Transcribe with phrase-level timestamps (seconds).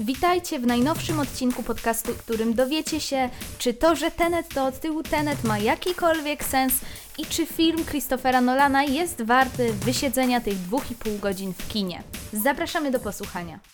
[0.00, 4.80] Witajcie w najnowszym odcinku podcastu, w którym dowiecie się, czy to, że Tenet to od
[4.80, 6.74] tyłu Tenet ma jakikolwiek sens
[7.18, 12.02] i czy film Christophera Nolana jest warty wysiedzenia tych dwóch i pół godzin w kinie.
[12.32, 13.73] Zapraszamy do posłuchania.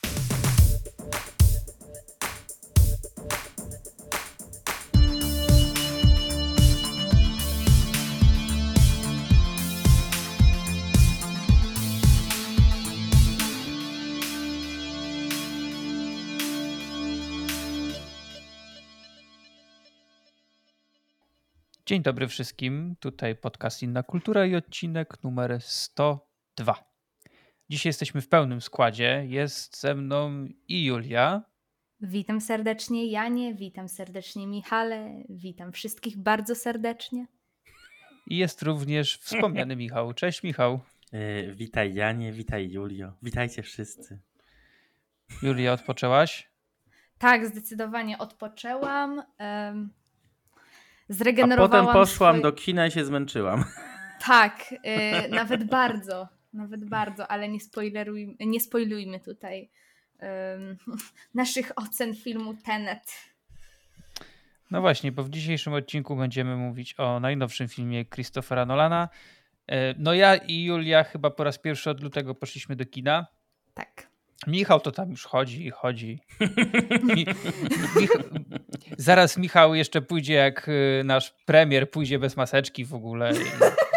[21.91, 22.97] Dzień dobry wszystkim.
[23.01, 26.85] Tutaj podcast Inna Kultura i odcinek numer 102.
[27.71, 29.25] Dzisiaj jesteśmy w pełnym składzie.
[29.27, 31.43] Jest ze mną i Julia.
[32.01, 37.27] Witam serdecznie Janie, witam serdecznie Michale, witam wszystkich bardzo serdecznie.
[38.27, 40.15] I jest również wspomniany Michał.
[40.15, 40.81] Cześć Michał.
[41.13, 43.13] Yy, witaj Janie, witaj Julio.
[43.23, 44.21] Witajcie wszyscy.
[45.43, 46.51] Julia, odpoczęłaś?
[47.19, 49.23] Tak, zdecydowanie odpoczęłam.
[49.39, 50.00] Um,
[51.11, 51.85] zregenerowałam.
[51.85, 52.43] A potem poszłam swoje...
[52.43, 53.65] do kina i się zmęczyłam.
[54.27, 59.71] Tak, yy, nawet bardzo, nawet bardzo, ale nie, spoileruj, nie spoilujmy tutaj
[60.23, 60.29] yy,
[61.35, 63.31] naszych ocen filmu Tenet.
[64.71, 69.09] No właśnie, bo w dzisiejszym odcinku będziemy mówić o najnowszym filmie Christophera Nolana.
[69.69, 73.27] Yy, no ja i Julia chyba po raz pierwszy od lutego poszliśmy do kina.
[73.75, 74.10] Tak.
[74.47, 76.19] Michał to tam już chodzi i chodzi.
[77.03, 77.27] Mi,
[77.97, 78.11] Mich,
[78.99, 83.45] zaraz Michał jeszcze pójdzie jak y, nasz premier, pójdzie bez maseczki w ogóle i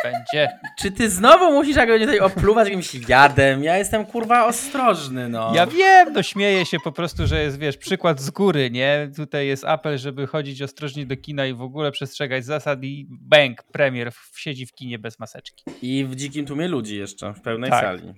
[0.03, 0.59] będzie.
[0.80, 3.63] Czy ty znowu musisz jak tutaj opluwać jakimś jadem?
[3.63, 5.52] Ja jestem kurwa ostrożny, no.
[5.55, 9.11] Ja wiem, no śmieję się po prostu, że jest, wiesz, przykład z góry, nie?
[9.16, 13.63] Tutaj jest apel, żeby chodzić ostrożnie do kina i w ogóle przestrzegać zasad i bęk,
[13.63, 15.63] premier siedzi w kinie bez maseczki.
[15.81, 17.83] I w dzikim tłumie ludzi jeszcze, w pełnej tak.
[17.83, 18.13] sali.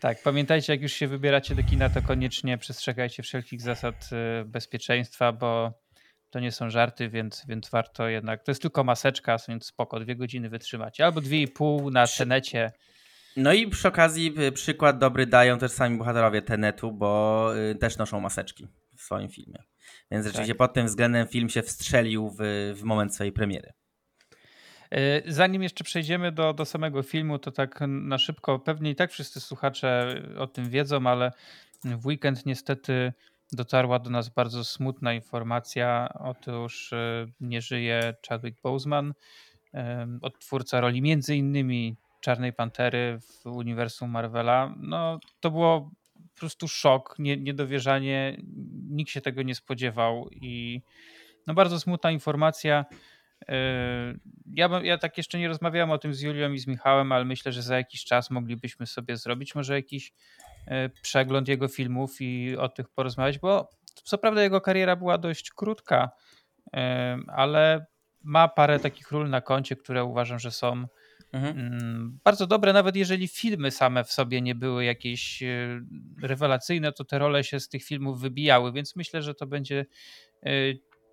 [0.00, 4.10] Tak, pamiętajcie, jak już się wybieracie do kina, to koniecznie przestrzegajcie wszelkich zasad
[4.42, 5.72] y, bezpieczeństwa, bo
[6.30, 8.42] to nie są żarty, więc, więc warto jednak.
[8.42, 11.04] To jest tylko maseczka, więc spoko, dwie godziny wytrzymacie.
[11.04, 12.72] Albo dwie i pół na tenecie.
[13.36, 17.98] No i przy okazji y, przykład dobry dają też sami bohaterowie Tenetu, bo y, też
[17.98, 19.62] noszą maseczki w swoim filmie.
[20.10, 20.58] Więc rzeczywiście tak.
[20.58, 23.72] pod tym względem film się wstrzelił w, w moment swojej premiery.
[24.90, 29.12] E, zanim jeszcze przejdziemy do, do samego filmu, to tak na szybko, pewnie i tak
[29.12, 31.32] wszyscy słuchacze o tym wiedzą, ale
[31.84, 33.12] w weekend niestety
[33.52, 36.08] dotarła do nas bardzo smutna informacja.
[36.18, 39.14] Otóż e, nie żyje Chadwick Boseman,
[39.74, 44.74] e, odtwórca roli między innymi Czarnej Pantery w uniwersum Marvela.
[44.76, 45.90] No, to było
[46.34, 48.36] po prostu szok, nie, niedowierzanie.
[48.90, 50.82] Nikt się tego nie spodziewał i
[51.46, 52.84] no bardzo smutna informacja.
[54.54, 57.52] Ja, ja tak jeszcze nie rozmawiałem o tym z Julią i z Michałem, ale myślę,
[57.52, 60.12] że za jakiś czas moglibyśmy sobie zrobić może jakiś
[60.66, 63.70] e, przegląd jego filmów i o tych porozmawiać, bo
[64.04, 66.10] co prawda jego kariera była dość krótka,
[67.28, 67.86] ale
[68.22, 70.86] ma parę takich ról na koncie, które uważam, że są
[71.32, 71.58] mhm.
[71.58, 75.80] Mm, bardzo dobre, nawet jeżeli filmy same w sobie nie były jakieś e,
[76.22, 79.86] rewelacyjne, to te role się z tych filmów wybijały, więc myślę, że to będzie
[80.42, 80.50] e,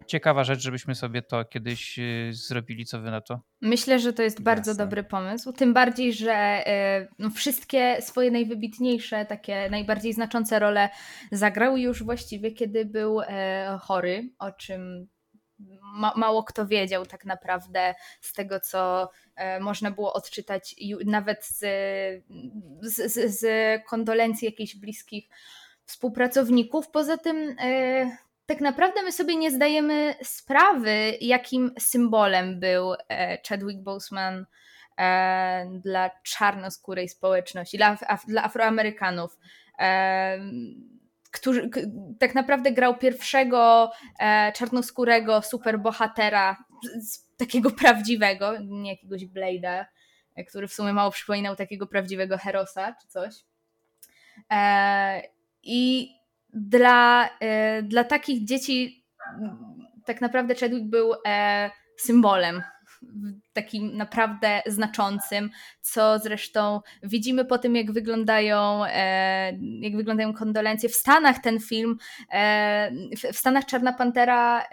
[0.05, 2.85] ciekawa rzecz, żebyśmy sobie to kiedyś y, zrobili.
[2.85, 3.41] Co wy na to?
[3.61, 4.83] Myślę, że to jest bardzo Jasne.
[4.85, 5.53] dobry pomysł.
[5.53, 10.89] Tym bardziej, że y, no, wszystkie swoje najwybitniejsze, takie najbardziej znaczące role
[11.31, 15.07] zagrał już właściwie, kiedy był e, chory, o czym
[15.81, 19.09] ma, mało kto wiedział tak naprawdę z tego, co
[19.59, 20.75] można było odczytać,
[21.05, 21.59] nawet z,
[22.81, 23.45] z, z
[23.85, 25.29] kondolencji jakichś bliskich
[25.85, 26.89] współpracowników.
[26.89, 27.55] Poza tym
[28.45, 34.45] tak naprawdę my sobie nie zdajemy sprawy, jakim symbolem był e, Chadwick Boseman
[34.97, 37.97] e, dla czarnoskórej społeczności, dla,
[38.27, 39.37] dla Afroamerykanów.
[39.79, 40.39] E,
[41.31, 41.69] który
[42.19, 43.91] tak naprawdę grał pierwszego
[44.53, 46.57] czarnoskórego superbohatera,
[47.37, 49.85] takiego prawdziwego, nie jakiegoś Blade'a,
[50.47, 53.33] który w sumie mało przypominał takiego prawdziwego Herosa czy coś.
[55.63, 56.09] I
[56.55, 59.05] dla, e, dla takich dzieci
[60.05, 62.63] tak naprawdę Chadwick był e, symbolem
[63.53, 65.49] takim naprawdę znaczącym,
[65.81, 70.89] co zresztą widzimy po tym, jak wyglądają, e, jak wyglądają kondolencje.
[70.89, 71.97] W Stanach ten film,
[73.33, 74.63] w Stanach Czarna Pantera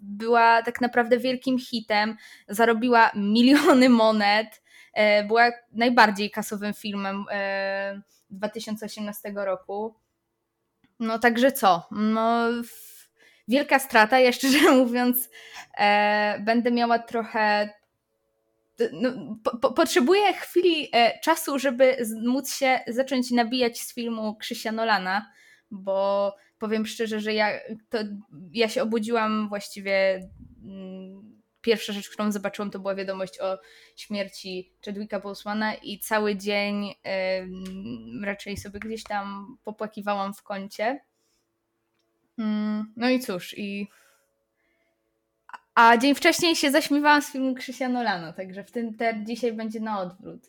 [0.00, 2.16] była tak naprawdę wielkim hitem,
[2.48, 4.62] zarobiła miliony monet,
[5.28, 7.24] była najbardziej kasowym filmem
[8.30, 9.94] 2018 roku.
[11.00, 11.86] No także co?
[11.90, 12.48] No,
[13.48, 14.20] wielka strata.
[14.30, 15.30] Ja szczerze mówiąc,
[15.78, 17.70] e, będę miała trochę.
[18.92, 24.72] No, po, po, potrzebuję chwili e, czasu, żeby móc się zacząć nabijać z filmu Krzysia
[24.72, 25.30] Nolana,
[25.70, 27.50] bo powiem szczerze, że ja,
[27.88, 27.98] to,
[28.52, 30.28] ja się obudziłam właściwie.
[30.64, 31.29] Mm,
[31.60, 33.58] pierwsza rzecz, którą zobaczyłam, to była wiadomość o
[33.96, 36.94] śmierci Chadwicka Bosemana i cały dzień y,
[38.24, 41.00] raczej sobie gdzieś tam popłakiwałam w kącie.
[42.38, 43.88] Mm, no i cóż, i
[45.74, 49.80] a dzień wcześniej się zaśmiewałam z filmu Krzysia Nolana, także w tym ter dzisiaj będzie
[49.80, 50.46] na odwrót.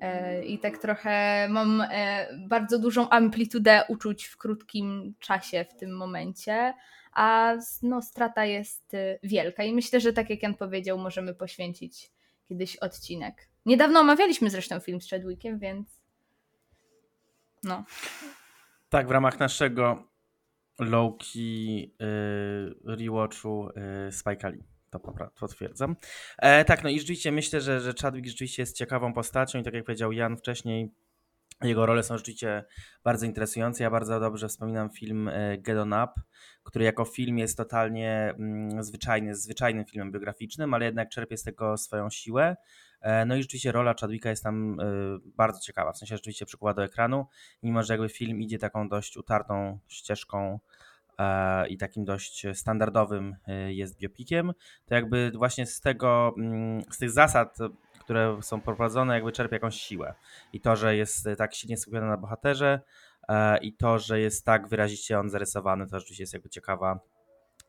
[0.00, 5.96] E, I tak trochę mam e, bardzo dużą amplitudę uczuć w krótkim czasie w tym
[5.96, 6.74] momencie,
[7.16, 12.12] a no, strata jest e, wielka i myślę, że tak jak Jan powiedział, możemy poświęcić
[12.48, 13.48] kiedyś odcinek.
[13.66, 16.00] Niedawno omawialiśmy zresztą film z Chadwickiem, więc
[17.62, 17.84] no.
[18.88, 20.12] Tak, w ramach naszego
[20.78, 23.68] Loki yy, rewatchu
[24.04, 24.64] yy, Spike Lee.
[24.90, 25.00] To
[25.40, 25.96] potwierdzam.
[26.38, 29.74] E, tak, no i rzeczywiście myślę, że, że Chadwick rzeczywiście jest ciekawą postacią i tak
[29.74, 30.90] jak powiedział Jan wcześniej,
[31.62, 32.64] jego role są rzeczywiście
[33.04, 33.84] bardzo interesujące.
[33.84, 36.12] Ja bardzo dobrze wspominam film e, Get On Up,
[36.62, 41.76] który jako film jest totalnie mm, zwyczajny, zwyczajnym filmem biograficznym, ale jednak czerpie z tego
[41.76, 42.56] swoją siłę.
[43.00, 44.84] E, no i rzeczywiście rola Chadwicka jest tam y,
[45.24, 47.26] bardzo ciekawa, w sensie rzeczywiście przykuwa do ekranu,
[47.62, 50.60] mimo że jakby film idzie taką dość utartą ścieżką
[51.18, 53.36] e, i takim dość standardowym
[53.68, 54.52] jest biopikiem,
[54.86, 57.58] to jakby właśnie z tego, mm, z tych zasad,
[58.06, 60.14] które są prowadzone, jakby czerpie jakąś siłę.
[60.52, 62.80] I to, że jest tak silnie skupiony na bohaterze
[63.28, 67.00] e, i to, że jest tak wyraziście on zarysowany, to rzeczywiście jest jakby ciekawa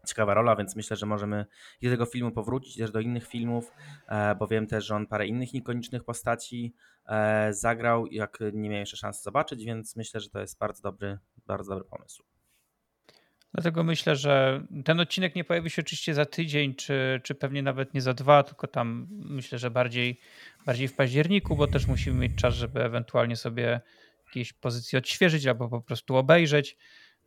[0.07, 1.45] ciekawa rola, więc myślę, że możemy
[1.81, 3.72] i do tego filmu powrócić, też do innych filmów,
[4.07, 6.74] e, bo wiem też, że on parę innych ikonicznych postaci
[7.07, 11.18] e, zagrał, jak nie miałem jeszcze szansy zobaczyć, więc myślę, że to jest bardzo dobry,
[11.48, 12.37] bardzo dobry pomysł.
[13.57, 17.94] Dlatego myślę, że ten odcinek nie pojawi się oczywiście za tydzień, czy, czy pewnie nawet
[17.94, 20.19] nie za dwa, tylko tam myślę, że bardziej,
[20.65, 23.81] bardziej w październiku, bo też musimy mieć czas, żeby ewentualnie sobie
[24.27, 26.77] jakieś pozycje odświeżyć albo po prostu obejrzeć.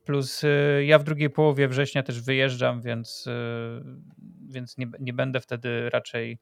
[0.04, 3.30] Plus y, ja w drugiej połowie września też wyjeżdżam, więc, y,
[4.48, 6.38] więc nie, nie będę wtedy raczej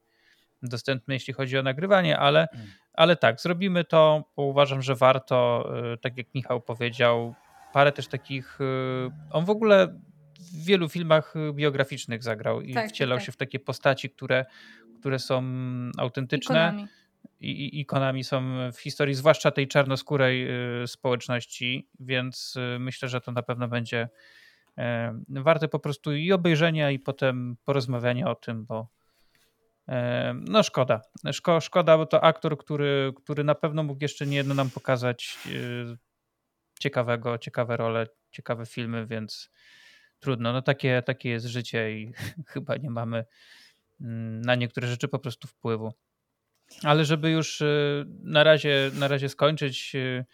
[0.63, 2.67] dostępny, jeśli chodzi o nagrywanie, ale, mm.
[2.93, 7.35] ale tak, zrobimy to, bo uważam, że warto, y, tak jak Michał powiedział,
[7.73, 8.59] parę też takich.
[9.31, 10.01] On w ogóle
[10.53, 13.27] w wielu filmach biograficznych zagrał i tak, tak wcielał tak.
[13.27, 14.45] się w takie postaci, które,
[15.01, 15.43] które są
[15.99, 16.69] autentyczne.
[16.69, 16.89] Ikonami
[17.41, 18.43] i ikonami są
[18.73, 20.49] w historii, zwłaszcza tej czarnoskórej
[20.83, 24.09] y, społeczności, więc y, myślę, że to na pewno będzie
[25.29, 28.89] warte po prostu i obejrzenia, i potem porozmawiania o tym, bo
[30.35, 31.01] no szkoda.
[31.33, 35.39] Szko, szkoda, bo to aktor, który, który na pewno mógł jeszcze nie jedno nam pokazać
[35.47, 35.99] y,
[36.79, 39.51] ciekawego, ciekawe role, ciekawe filmy, więc
[40.21, 40.53] trudno.
[40.53, 42.13] No takie, takie jest życie i
[42.53, 43.25] chyba nie mamy
[44.01, 45.93] mm, na niektóre rzeczy po prostu wpływu.
[46.83, 50.25] Ale żeby już y, na razie, na razie skończyć y,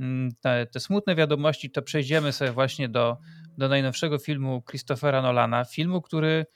[0.00, 3.16] mm, te, te, smutne wiadomości, to przejdziemy sobie właśnie do,
[3.58, 5.64] do najnowszego filmu Christophera Nolana.
[5.64, 6.46] Filmu, który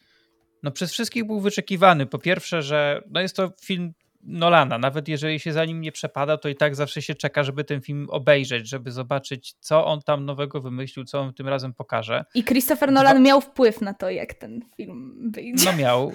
[0.63, 2.07] no, przez wszystkich był wyczekiwany.
[2.07, 3.93] Po pierwsze, że no, jest to film
[4.27, 4.79] Nolana.
[4.79, 7.81] Nawet jeżeli się za nim nie przepada, to i tak zawsze się czeka, żeby ten
[7.81, 12.25] film obejrzeć, żeby zobaczyć, co on tam nowego wymyślił, co on tym razem pokaże.
[12.35, 13.23] I Christopher Nolan Dwa...
[13.23, 15.65] miał wpływ na to, jak ten film wyjdzie.
[15.65, 16.11] No miał.
[16.11, 16.13] Y,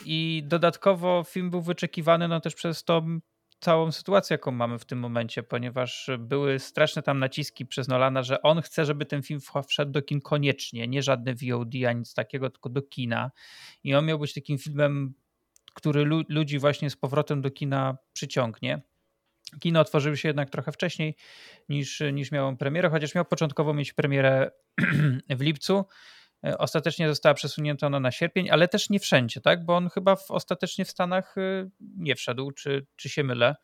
[0.06, 3.20] I dodatkowo film był wyczekiwany no też przez tą
[3.60, 8.42] całą sytuację, jaką mamy w tym momencie, ponieważ były straszne tam naciski przez Nolana, że
[8.42, 12.50] on chce, żeby ten film wszedł do kin koniecznie, nie żadne VOD, ani nic takiego,
[12.50, 13.30] tylko do kina.
[13.84, 15.14] I on miał być takim filmem
[15.78, 18.82] który lu ludzi właśnie z powrotem do kina przyciągnie.
[19.60, 21.16] Kino otworzyły się jednak trochę wcześniej
[21.68, 24.50] niż, niż miał premierę, chociaż miał początkowo mieć premierę
[25.38, 25.84] w lipcu.
[26.46, 29.64] E, ostatecznie została przesunięta ona na sierpień, ale też nie wszędzie, tak?
[29.64, 33.56] Bo on chyba w, ostatecznie w Stanach y, nie wszedł, czy, czy się mylę?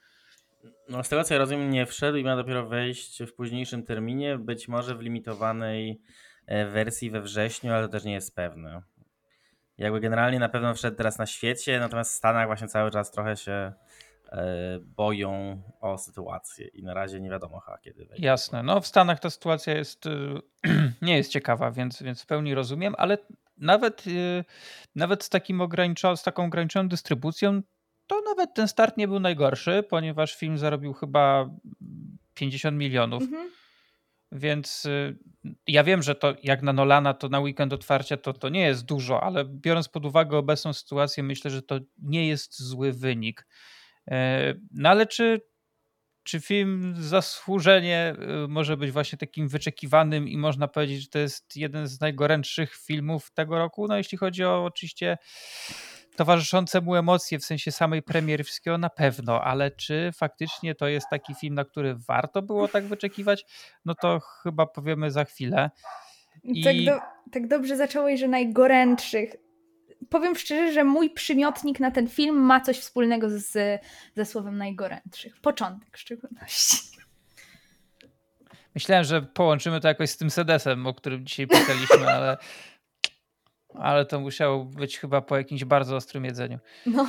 [0.88, 4.38] No, z tego co ja rozumiem, nie wszedł i ma dopiero wejść w późniejszym terminie,
[4.38, 6.00] być może w limitowanej
[6.46, 8.82] e, wersji we wrześniu, ale to też nie jest pewne
[9.78, 13.36] jakby generalnie na pewno wszedł teraz na świecie, natomiast w Stanach właśnie cały czas trochę
[13.36, 13.72] się
[14.32, 18.26] e, boją o sytuację i na razie nie wiadomo ha, kiedy wejdzie.
[18.26, 20.04] Jasne, no w Stanach ta sytuacja jest,
[21.02, 23.18] nie jest ciekawa, więc, więc w pełni rozumiem, ale
[23.58, 24.44] nawet, y,
[24.94, 25.68] nawet z, takim
[26.16, 27.62] z taką ograniczoną dystrybucją
[28.06, 31.50] to nawet ten start nie był najgorszy, ponieważ film zarobił chyba
[32.34, 33.22] 50 milionów.
[33.22, 33.50] Mhm
[34.34, 35.18] więc y,
[35.66, 38.84] ja wiem, że to jak na Nolana, to na weekend otwarcia to, to nie jest
[38.84, 43.46] dużo, ale biorąc pod uwagę obecną sytuację, myślę, że to nie jest zły wynik.
[44.10, 45.40] E, no ale czy,
[46.22, 51.56] czy film zasłużenie y, może być właśnie takim wyczekiwanym i można powiedzieć, że to jest
[51.56, 53.88] jeden z najgorętszych filmów tego roku?
[53.88, 55.18] No jeśli chodzi o oczywiście
[56.16, 61.06] towarzyszące mu emocje w sensie samej premiery wszystkiego na pewno, ale czy faktycznie to jest
[61.10, 63.44] taki film, na który warto było tak wyczekiwać,
[63.84, 65.70] no to chyba powiemy za chwilę.
[66.42, 66.64] I...
[66.64, 67.00] Tak, do,
[67.32, 69.36] tak dobrze zacząłeś, że najgorętszych.
[70.10, 73.80] Powiem szczerze, że mój przymiotnik na ten film ma coś wspólnego z,
[74.16, 75.40] ze słowem najgorętszych.
[75.40, 76.94] Początek w szczególności.
[78.74, 82.36] Myślałem, że połączymy to jakoś z tym sedesem, o którym dzisiaj pisaliśmy, ale
[83.74, 86.58] ale to musiało być chyba po jakimś bardzo ostrym jedzeniu.
[86.86, 87.06] No.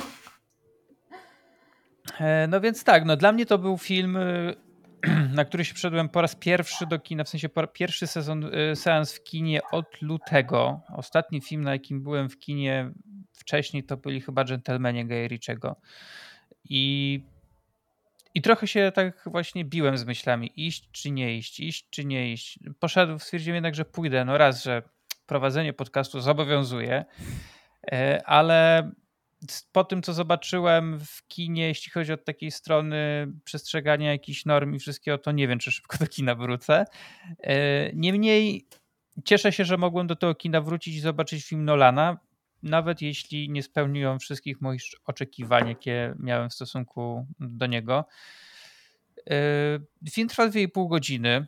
[2.20, 4.54] E, no więc tak, no dla mnie to był film, y,
[5.34, 9.14] na który się przyszedłem po raz pierwszy do kina, w sensie pierwszy sezon, y, seans
[9.14, 10.80] w kinie od lutego.
[10.96, 12.90] Ostatni film, na jakim byłem w kinie
[13.32, 15.76] wcześniej, to byli chyba Gentlemanie Ritchiego.
[16.64, 17.20] I,
[18.34, 22.32] I trochę się tak właśnie biłem z myślami, iść czy nie iść, iść czy nie
[22.32, 22.58] iść.
[22.80, 24.24] Poszedłem, stwierdziłem jednak, że pójdę.
[24.24, 24.82] No raz, że
[25.26, 27.04] prowadzenie podcastu zobowiązuje,
[27.92, 28.90] e, ale
[29.72, 34.78] po tym, co zobaczyłem w kinie, jeśli chodzi o takiej strony przestrzegania jakichś norm i
[34.78, 36.84] wszystkiego, to nie wiem, czy szybko do kina wrócę.
[37.40, 38.66] E, niemniej
[39.24, 42.18] cieszę się, że mogłem do tego kina wrócić i zobaczyć film Nolana,
[42.62, 48.04] nawet jeśli nie spełniłem wszystkich moich oczekiwań, jakie miałem w stosunku do niego.
[49.30, 51.46] E, film trwa 2,5 godziny.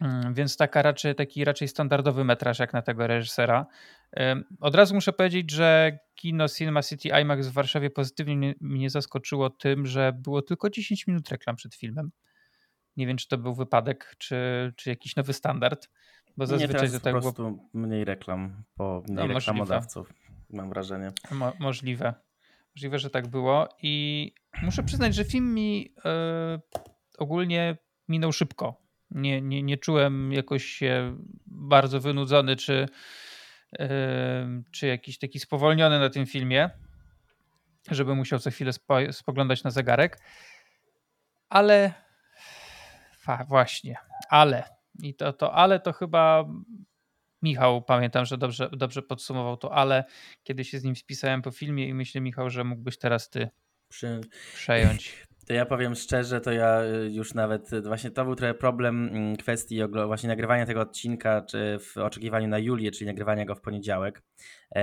[0.00, 3.66] Mm, więc taka raczej, taki raczej standardowy metraż jak na tego reżysera.
[4.60, 9.86] Od razu muszę powiedzieć, że kino Cinema City IMAX w Warszawie pozytywnie mnie zaskoczyło tym,
[9.86, 12.10] że było tylko 10 minut reklam przed filmem.
[12.96, 15.88] Nie wiem, czy to był wypadek, czy, czy jakiś nowy standard,
[16.36, 17.68] bo zazwyczaj Nie, to tak po prostu było...
[17.74, 20.46] mniej reklam, po mniej no, reklamodawców, możliwe.
[20.50, 21.12] mam wrażenie.
[21.30, 22.14] Mo możliwe.
[22.76, 26.60] Możliwe, że tak było i muszę przyznać, że film mi yy,
[27.18, 27.76] ogólnie
[28.08, 32.88] minął szybko nie, nie, nie czułem jakoś się bardzo wynudzony czy,
[33.78, 33.88] yy,
[34.70, 36.70] czy jakiś taki spowolniony na tym filmie,
[37.90, 40.18] żeby musiał co chwilę spo, spoglądać na zegarek.
[41.48, 41.92] Ale
[43.18, 43.96] fa, właśnie,
[44.28, 44.64] ale
[45.02, 46.44] i to, to ale to chyba
[47.42, 50.04] Michał, pamiętam, że dobrze, dobrze podsumował to, ale
[50.42, 53.50] kiedy się z nim spisałem po filmie i myślę, Michał, że mógłbyś teraz ty
[54.54, 55.26] przejąć.
[55.50, 59.08] To ja powiem szczerze, to ja y, już nawet, y, właśnie to był trochę problem
[59.08, 63.60] mm, kwestii właśnie nagrywania tego odcinka, czy w oczekiwaniu na Julię, czyli nagrywania go w
[63.60, 64.22] poniedziałek,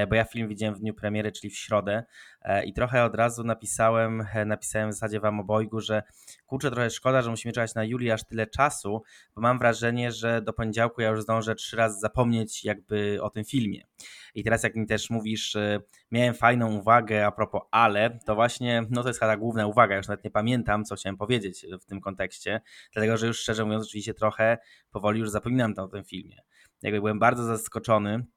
[0.09, 2.03] bo ja film widziałem w dniu premiery, czyli w środę
[2.41, 6.03] e, i trochę od razu napisałem, e, napisałem w zasadzie wam obojgu, że
[6.45, 9.03] kurczę, trochę szkoda, że musimy czekać na Julię aż tyle czasu,
[9.35, 13.45] bo mam wrażenie, że do poniedziałku ja już zdążę trzy razy zapomnieć jakby o tym
[13.45, 13.83] filmie.
[14.35, 15.57] I teraz jak mi też mówisz,
[16.11, 19.95] miałem fajną uwagę a propos ale, to właśnie, no to jest chyba ta główna uwaga,
[19.95, 22.61] już nawet nie pamiętam, co chciałem powiedzieć w tym kontekście,
[22.93, 24.57] dlatego że już szczerze mówiąc, oczywiście trochę
[24.91, 26.37] powoli już zapominam o tym filmie.
[26.81, 28.36] Jakby byłem bardzo zaskoczony, E,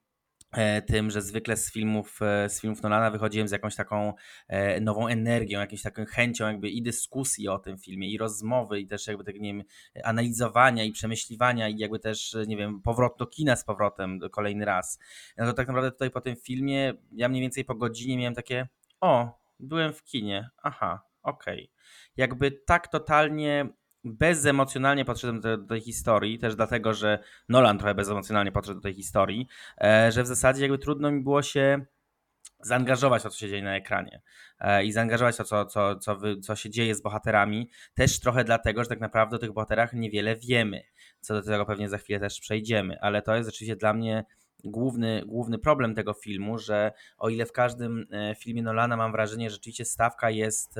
[0.86, 4.14] tym, że zwykle z filmów, e, z filmów Nolana wychodziłem z jakąś taką
[4.48, 8.86] e, nową energią, jakąś taką chęcią jakby i dyskusji o tym filmie, i rozmowy, i
[8.86, 9.64] też jakby tak, nie wiem,
[10.04, 14.98] analizowania i przemyśliwania, i jakby też, nie wiem, powrót do kina z powrotem kolejny raz.
[15.36, 18.68] No to tak naprawdę tutaj po tym filmie, ja mniej więcej po godzinie miałem takie,
[19.00, 21.64] o, byłem w kinie, aha, okej.
[21.64, 21.80] Okay.
[22.16, 23.68] Jakby tak totalnie
[24.04, 28.94] bezemocjonalnie podszedłem do, do, tej historii, też dlatego, że Nolan trochę bezemocjonalnie podszedł do tej
[28.94, 29.48] historii,
[29.80, 31.84] e, że w zasadzie jakby trudno mi było się
[32.62, 34.22] zaangażować w to, co się dzieje na ekranie
[34.60, 38.20] e, i zaangażować w to, co, co, co, wy, co się dzieje z bohaterami, też
[38.20, 40.82] trochę dlatego, że tak naprawdę o tych bohaterach niewiele wiemy,
[41.20, 44.24] co do tego pewnie za chwilę też przejdziemy, ale to jest oczywiście dla mnie
[44.64, 49.50] główny, główny problem tego filmu, że o ile w każdym e, filmie Nolana mam wrażenie,
[49.50, 50.78] że rzeczywiście stawka jest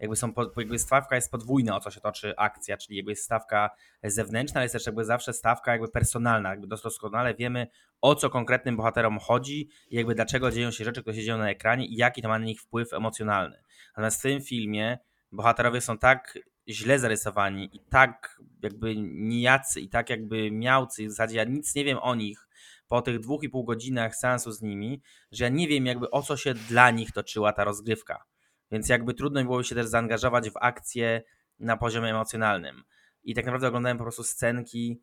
[0.00, 3.70] jakby są, jakby stawka jest podwójna, o co się toczy akcja, czyli jakby jest stawka
[4.04, 7.66] zewnętrzna, ale jest też jakby zawsze stawka jakby personalna, jakby doskonale wiemy
[8.00, 11.50] o co konkretnym bohaterom chodzi i jakby dlaczego dzieją się rzeczy, które się dzieją na
[11.50, 13.62] ekranie i jaki to ma na nich wpływ emocjonalny.
[13.88, 14.98] Natomiast w tym filmie
[15.32, 16.38] bohaterowie są tak
[16.68, 21.84] źle zarysowani i tak jakby nijacy i tak jakby miałcy, w zasadzie ja nic nie
[21.84, 22.48] wiem o nich
[22.88, 25.02] po tych dwóch i pół godzinach seansu z nimi,
[25.32, 28.24] że ja nie wiem jakby o co się dla nich toczyła ta rozgrywka.
[28.72, 31.22] Więc jakby trudno mi było się też zaangażować w akcję
[31.58, 32.84] na poziomie emocjonalnym.
[33.24, 35.02] I tak naprawdę oglądałem po prostu scenki,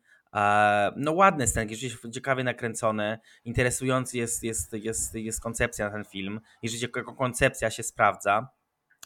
[0.96, 6.40] no ładne scenki, rzeczywiście ciekawie nakręcone, interesujący jest, jest, jest, jest koncepcja na ten film
[6.62, 8.48] i rzeczywiście jako koncepcja się sprawdza.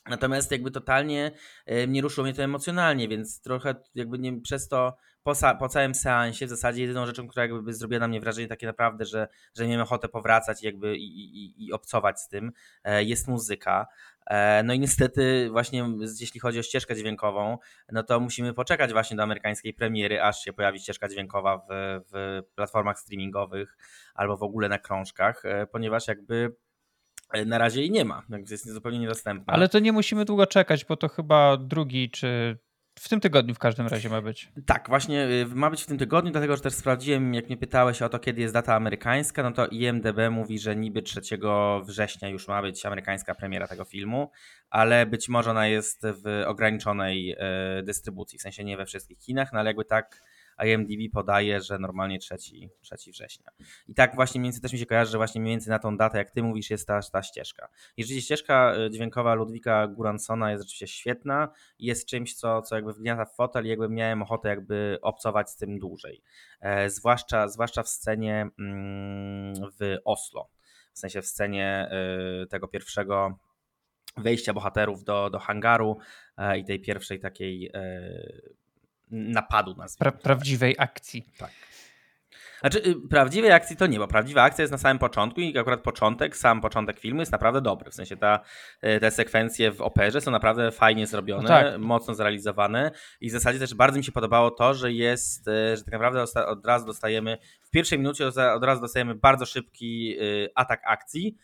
[0.06, 1.30] Natomiast jakby totalnie
[1.66, 5.94] e, nie ruszyło mnie to emocjonalnie, więc trochę jakby nie, przez to po, po, całym
[5.94, 9.66] seansie w zasadzie jedyną rzeczą, która jakby zrobiła na mnie wrażenie takie naprawdę, że, że
[9.66, 12.52] miałem ochotę powracać jakby i, i, i obcować z tym,
[12.84, 13.86] e, jest muzyka.
[14.26, 15.88] E, no i niestety właśnie
[16.20, 17.58] jeśli chodzi o ścieżkę dźwiękową,
[17.92, 21.64] no to musimy poczekać właśnie do amerykańskiej premiery, aż się pojawi ścieżka dźwiękowa w,
[22.12, 23.76] w platformach streamingowych
[24.14, 26.56] albo w ogóle na krążkach, ponieważ jakby
[27.46, 29.54] na razie jej nie ma, więc jest zupełnie niedostępna.
[29.54, 32.58] Ale to nie musimy długo czekać, bo to chyba drugi czy
[32.94, 34.52] w tym tygodniu w każdym razie ma być.
[34.66, 38.02] Tak, właśnie y, ma być w tym tygodniu, dlatego że też sprawdziłem, jak mnie pytałeś
[38.02, 41.20] o to, kiedy jest data amerykańska, no to IMDB mówi, że niby 3
[41.84, 44.30] września już ma być amerykańska premiera tego filmu,
[44.70, 47.32] ale być może ona jest w ograniczonej
[47.78, 50.22] y, dystrybucji, w sensie nie we wszystkich kinach, no ale jakby tak
[50.66, 52.36] IMDb podaje, że normalnie 3,
[52.80, 53.50] 3 września.
[53.88, 55.96] I tak właśnie mniej więcej też mi się kojarzy, że właśnie mniej więcej na tą
[55.96, 57.68] datę, jak ty mówisz, jest ta, ta ścieżka.
[57.96, 62.92] I rzeczywiście ścieżka e, dźwiękowa Ludwika Guransona jest rzeczywiście świetna jest czymś, co, co jakby
[62.92, 66.22] wgniata w fotel i jakby miałem ochotę jakby obcować z tym dłużej.
[66.60, 70.48] E, zwłaszcza, zwłaszcza w scenie mm, w Oslo.
[70.92, 73.38] W sensie w scenie e, tego pierwszego
[74.16, 75.98] wejścia bohaterów do, do hangaru
[76.36, 78.52] e, i tej pierwszej takiej e,
[79.12, 79.76] napadu.
[79.98, 81.26] Pra prawdziwej akcji.
[81.38, 81.50] Tak.
[82.62, 85.80] Znaczy, y, prawdziwej akcji to nie, bo prawdziwa akcja jest na samym początku i akurat
[85.80, 87.90] początek, sam początek filmu jest naprawdę dobry.
[87.90, 88.40] W sensie ta,
[88.84, 91.78] y, te sekwencje w operze są naprawdę fajnie zrobione, no tak.
[91.78, 92.90] mocno zrealizowane
[93.20, 96.24] i w zasadzie też bardzo mi się podobało to, że jest, y, że tak naprawdę
[96.46, 100.16] od razu dostajemy, w pierwszej minucie od razu dostajemy bardzo szybki
[100.54, 101.36] atak akcji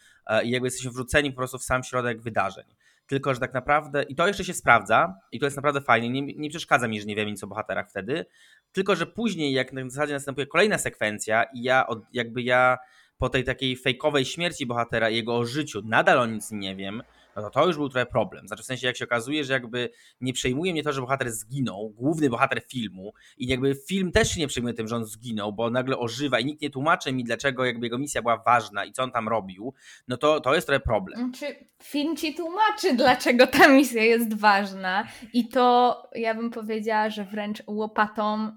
[0.45, 2.65] i jakby jesteśmy wrzuceni po prostu w sam środek wydarzeń.
[3.09, 6.35] Tylko, że tak naprawdę, i to jeszcze się sprawdza, i to jest naprawdę fajnie, nie,
[6.35, 8.27] nie przeszkadza mi, że nie wiem nic o bohaterach wtedy,
[8.73, 12.79] tylko, że później, jak na zasadzie następuje kolejna sekwencja i ja, od, jakby ja
[13.19, 17.03] po tej takiej fejkowej śmierci bohatera i jego życiu nadal o nic nie wiem,
[17.43, 18.49] no to to już był trochę problem.
[18.49, 19.91] Znaczy w sensie jak się okazuje, że jakby
[20.21, 24.41] nie przejmuje mnie to, że bohater zginął, główny bohater filmu i jakby film też się
[24.41, 27.65] nie przejmuje tym, że on zginął, bo nagle ożywa i nikt nie tłumaczy mi, dlaczego
[27.65, 29.75] jakby jego misja była ważna i co on tam robił,
[30.09, 31.33] no to, to jest trochę problem.
[31.33, 37.11] Czy znaczy, film ci tłumaczy, dlaczego ta misja jest ważna i to ja bym powiedziała,
[37.11, 38.53] że wręcz łopatą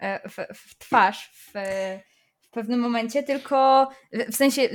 [0.00, 1.52] yy, w, w twarz, w
[2.17, 2.17] w
[2.60, 3.88] pewnym momencie, tylko
[4.32, 4.68] w sensie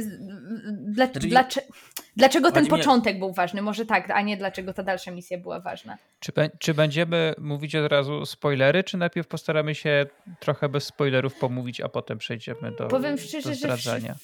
[0.72, 1.68] dla, znaczy, dlaczego,
[2.16, 3.62] dlaczego ten początek był ważny?
[3.62, 5.98] Może tak, a nie dlaczego ta dalsza misja była ważna.
[6.20, 10.06] Czy, czy będziemy mówić od razu spoilery, czy najpierw postaramy się
[10.40, 14.16] trochę bez spoilerów pomówić, a potem przejdziemy do, Powiem szczerze, do zdradzania?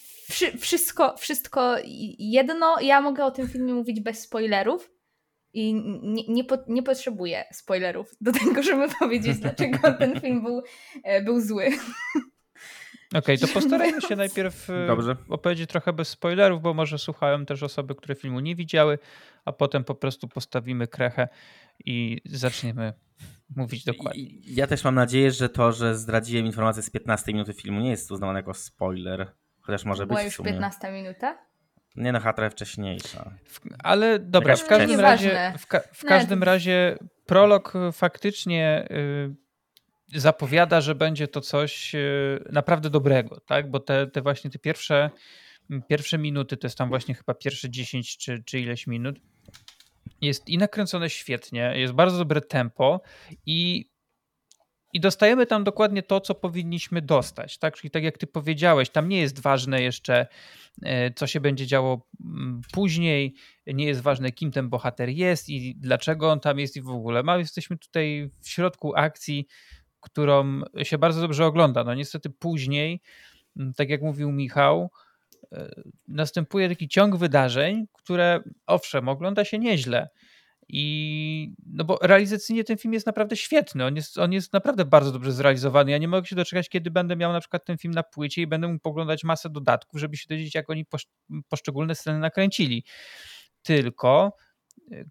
[0.59, 1.75] Wszystko, wszystko
[2.19, 4.89] jedno, ja mogę o tym filmie mówić bez spoilerów,
[5.53, 10.61] i nie, nie, po, nie, potrzebuję spoilerów do tego, żeby powiedzieć, dlaczego ten film był,
[11.03, 11.69] e, był zły.
[13.13, 15.15] Okej, okay, to postarajmy się najpierw e, Dobrze.
[15.29, 18.99] opowiedzieć trochę bez spoilerów, bo może słuchają też osoby, które filmu nie widziały,
[19.45, 21.27] a potem po prostu postawimy krechę
[21.85, 22.93] i zaczniemy
[23.55, 24.23] mówić dokładnie.
[24.45, 28.11] Ja też mam nadzieję, że to, że zdradziłem informację z 15 minuty filmu nie jest
[28.11, 31.37] uznawane jako spoiler, chociaż może Była być już 15 minuta?
[31.95, 33.31] Nie no, trochę wcześniejsza.
[33.45, 38.87] W, ale dobra, w każdym razie, w, ka w każdym razie prolog faktycznie...
[38.89, 39.48] Yy,
[40.15, 41.99] zapowiada, że będzie to coś e,
[42.51, 43.71] naprawdę dobrego, tak?
[43.71, 45.09] Bo te, te właśnie te pierwsze,
[45.87, 49.19] pierwsze minuty, to jest tam właśnie chyba pierwsze 10 czy, czy ileś minut,
[50.21, 53.01] jest i nakręcone świetnie, jest bardzo dobre tempo
[53.45, 53.89] i
[54.93, 57.57] i dostajemy tam dokładnie to, co powinniśmy dostać.
[57.57, 57.75] Tak?
[57.75, 60.27] Czyli tak jak ty powiedziałeś, tam nie jest ważne jeszcze,
[60.83, 62.07] e, co się będzie działo
[62.71, 63.35] później,
[63.67, 67.23] nie jest ważne, kim ten bohater jest i dlaczego on tam jest i w ogóle.
[67.23, 69.47] Ma, jesteśmy tutaj w środku akcji,
[69.99, 71.83] którą się bardzo dobrze ogląda.
[71.83, 73.01] No niestety później,
[73.57, 74.91] mm, tak jak mówił Michał,
[75.51, 75.69] e,
[76.07, 80.09] następuje taki ciąg wydarzeń, które owszem, ogląda się nieźle.
[80.71, 83.85] I no bo realizacyjnie ten film jest naprawdę świetny.
[83.85, 85.91] On jest, on jest naprawdę bardzo dobrze zrealizowany.
[85.91, 88.47] Ja nie mogę się doczekać, kiedy będę miał na przykład ten film na płycie i
[88.47, 90.85] będę mógł poglądać masę dodatków, żeby się dowiedzieć, jak oni
[91.49, 92.83] poszczególne sceny nakręcili.
[93.61, 94.33] Tylko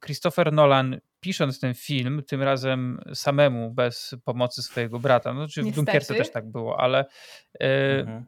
[0.05, 5.75] Christopher Nolan pisząc ten film, tym razem samemu, bez pomocy swojego brata, no czy w
[5.75, 7.05] Dunkierce też tak było, ale
[7.61, 8.25] e, mhm.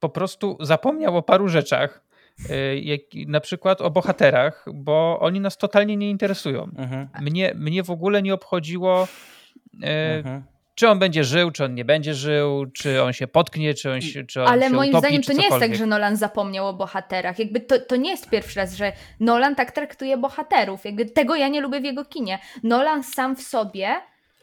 [0.00, 2.04] po prostu zapomniał o paru rzeczach,
[2.50, 6.70] e, jak, na przykład o bohaterach, bo oni nas totalnie nie interesują.
[6.76, 7.08] Mhm.
[7.20, 9.08] Mnie, mnie w ogóle nie obchodziło
[9.82, 13.74] e, mhm czy on będzie żył, czy on nie będzie żył, czy on się potknie,
[13.74, 15.86] czy on się czy on Ale się moim utopi, zdaniem to nie jest tak, że
[15.86, 17.38] Nolan zapomniał o bohaterach.
[17.38, 20.84] Jakby to, to nie jest pierwszy raz, że Nolan tak traktuje bohaterów.
[20.84, 22.38] Jakby tego ja nie lubię w jego kinie.
[22.62, 23.88] Nolan sam w sobie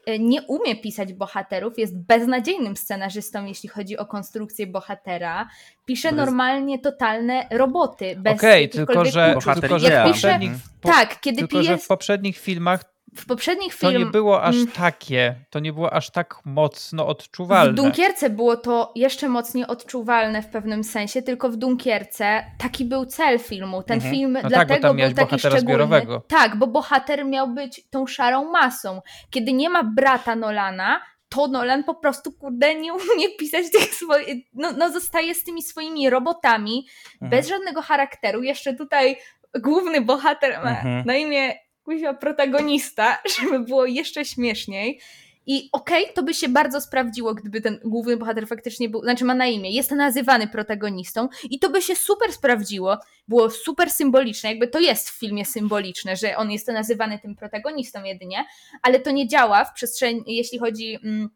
[0.05, 5.49] e, nie umie pisać bohaterów, jest beznadziejnym scenarzystą, jeśli chodzi o konstrukcję bohatera.
[5.85, 6.17] Pisze bez...
[6.17, 8.21] normalnie totalne roboty.
[8.21, 10.39] Okej, okay, tylko że, tylko, że jak pisze,
[10.81, 11.63] po, tak, kiedy tylko, pije...
[11.63, 13.93] że w poprzednich filmach w poprzednich filmach.
[13.93, 14.67] To nie było aż mm.
[14.67, 17.73] takie, to nie było aż tak mocno odczuwalne.
[17.73, 23.05] W Dunkierce było to jeszcze mocniej odczuwalne w pewnym sensie, tylko w Dunkierce taki był
[23.05, 23.83] cel filmu.
[23.83, 24.15] Ten mhm.
[24.15, 25.61] film no dlatego tak, był taki szczególny.
[25.61, 26.23] Zbiorowego.
[26.27, 29.01] Tak, bo bohater miał być tą szarą masą.
[29.29, 34.45] Kiedy nie ma brata Nolana, to Nolan po prostu, kurde, nie umie pisać tych swoich,
[34.53, 37.29] no, no zostaje z tymi swoimi robotami, mhm.
[37.29, 39.17] bez żadnego charakteru, jeszcze tutaj
[39.59, 41.05] główny bohater ma mhm.
[41.05, 44.99] na imię kuźwa protagonista, żeby było jeszcze śmieszniej.
[45.47, 49.25] I okej, okay, to by się bardzo sprawdziło, gdyby ten główny bohater faktycznie był, znaczy
[49.25, 54.49] ma na imię, jest nazywany protagonistą i to by się super sprawdziło, było super symboliczne,
[54.49, 58.45] jakby to jest w filmie symboliczne, że on jest nazywany tym protagonistą jedynie,
[58.81, 61.29] ale to nie działa w przestrzeni, jeśli chodzi mm,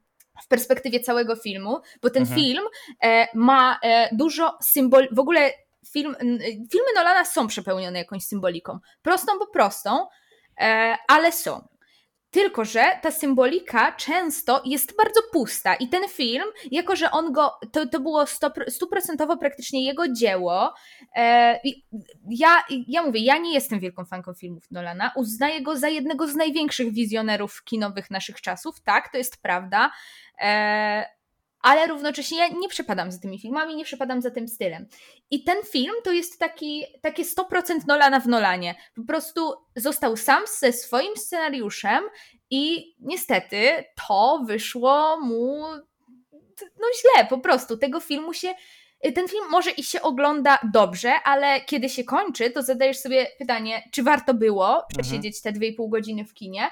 [0.43, 2.41] w perspektywie całego filmu, bo ten mhm.
[2.41, 2.63] film
[3.03, 5.51] e, ma e, dużo symbol, w ogóle
[5.91, 6.15] film,
[6.71, 10.07] filmy Nolana są przepełnione jakąś symboliką, prostą po prostą,
[11.07, 11.67] ale są.
[12.31, 17.51] Tylko, że ta symbolika często jest bardzo pusta i ten film, jako że on go,
[17.71, 18.25] to, to było
[18.67, 20.73] stuprocentowo praktycznie jego dzieło,
[21.15, 21.59] e,
[22.29, 26.35] ja, ja mówię, ja nie jestem wielką fanką filmów Nolana, uznaję go za jednego z
[26.35, 29.91] największych wizjonerów kinowych naszych czasów, tak, to jest prawda,
[30.41, 31.18] e,
[31.61, 34.87] ale równocześnie ja nie przepadam za tymi filmami, nie przepadam za tym stylem.
[35.31, 38.75] I ten film to jest taki, takie 100% Nolana w Nolanie.
[38.95, 42.03] Po prostu został sam ze swoim scenariuszem
[42.49, 45.63] i niestety to wyszło mu
[46.79, 47.77] no źle po prostu.
[47.77, 48.53] Tego filmu się
[49.15, 53.83] ten film może i się ogląda dobrze, ale kiedy się kończy, to zadajesz sobie pytanie,
[53.91, 56.69] czy warto było przesiedzieć te 2,5 godziny w kinie,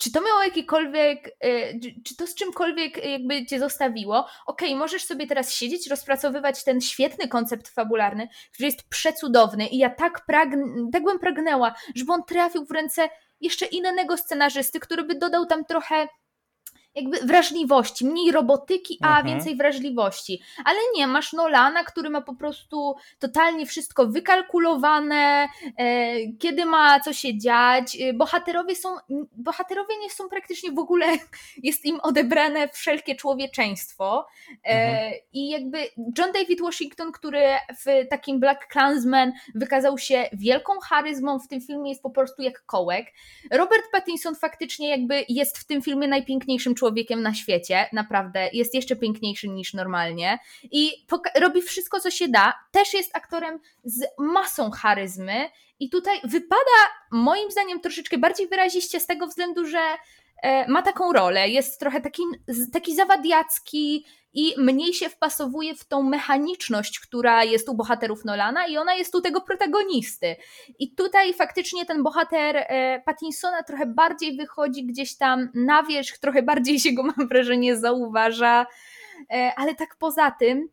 [0.00, 4.18] czy to miało jakikolwiek, y, czy to z czymkolwiek jakby cię zostawiło?
[4.46, 9.78] Okej, okay, możesz sobie teraz siedzieć, rozpracowywać ten świetny koncept fabularny, który jest przecudowny i
[9.78, 13.08] ja tak, pragn- tak bym pragnęła, żeby on trafił w ręce
[13.40, 16.08] jeszcze innego scenarzysty, który by dodał tam trochę
[16.94, 19.26] jakby wrażliwości, mniej robotyki, a mhm.
[19.26, 20.42] więcej wrażliwości.
[20.64, 25.48] Ale nie, masz Nolana, który ma po prostu totalnie wszystko wykalkulowane,
[25.78, 27.96] e, kiedy ma co się dziać.
[28.00, 28.88] E, bohaterowie są,
[29.32, 31.06] bohaterowie nie są praktycznie w ogóle,
[31.62, 34.26] jest im odebrane wszelkie człowieczeństwo.
[34.64, 35.12] E, mhm.
[35.32, 35.78] I jakby
[36.18, 37.42] John David Washington, który
[37.84, 42.64] w takim Black Klansman wykazał się wielką charyzmą, w tym filmie jest po prostu jak
[42.66, 43.06] kołek.
[43.50, 48.96] Robert Pattinson faktycznie jakby jest w tym filmie najpiękniejszym człowiekiem na świecie, naprawdę, jest jeszcze
[48.96, 50.38] piękniejszy niż normalnie
[50.70, 50.92] i
[51.40, 52.54] robi wszystko, co się da.
[52.70, 56.78] Też jest aktorem z masą charyzmy i tutaj wypada
[57.10, 59.80] moim zdaniem troszeczkę bardziej wyraziście z tego względu, że
[60.42, 62.22] e, ma taką rolę, jest trochę taki,
[62.72, 68.76] taki zawadiacki i mniej się wpasowuje w tą mechaniczność, która jest u bohaterów Nolana i
[68.76, 70.36] ona jest u tego protagonisty.
[70.78, 76.42] I tutaj faktycznie ten bohater e, Pattinsona trochę bardziej wychodzi gdzieś tam na wierzch, trochę
[76.42, 78.66] bardziej się go mam wrażenie zauważa,
[79.30, 80.68] e, ale tak poza tym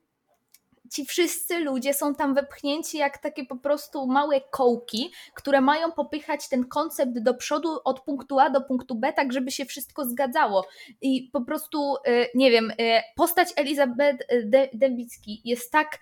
[0.93, 6.49] ci wszyscy ludzie są tam wepchnięci jak takie po prostu małe kołki, które mają popychać
[6.49, 10.67] ten koncept do przodu od punktu A do punktu B, tak żeby się wszystko zgadzało.
[11.01, 12.75] I po prostu, y, nie wiem, y,
[13.15, 15.99] postać Elizabeth y, Dembicki jest tak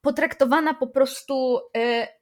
[0.00, 1.60] potraktowana po prostu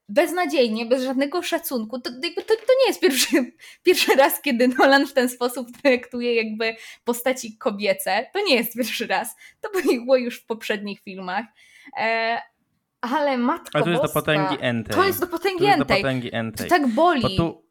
[0.08, 2.00] beznadziejnie, bez żadnego szacunku.
[2.00, 3.52] To, to, to nie jest pierwszy,
[3.84, 8.26] pierwszy raz, kiedy Nolan w ten sposób traktuje jakby postaci kobiece.
[8.32, 9.36] To nie jest pierwszy raz.
[9.60, 11.44] To było już w poprzednich filmach.
[11.96, 12.38] E,
[13.00, 14.94] ale matko Ale to jest boska, do potęgi entej.
[14.96, 15.78] To jest do potęgi entej.
[15.78, 16.68] Do potęgi entej.
[16.68, 17.22] To tak boli.
[17.22, 17.64] Bo tu,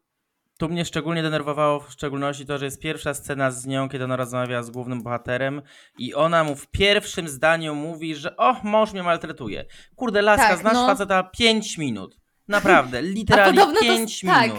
[0.58, 4.16] tu mnie szczególnie denerwowało w szczególności to, że jest pierwsza scena z nią, kiedy ona
[4.16, 5.62] rozmawia z głównym bohaterem
[5.98, 9.64] i ona mu w pierwszym zdaniu mówi, że o, mąż mnie maltretuje.
[9.96, 10.86] Kurde, laska, tak, znasz no.
[10.86, 12.16] faceta 5 minut.
[12.48, 14.50] Naprawdę, literalnie 5 to, tak.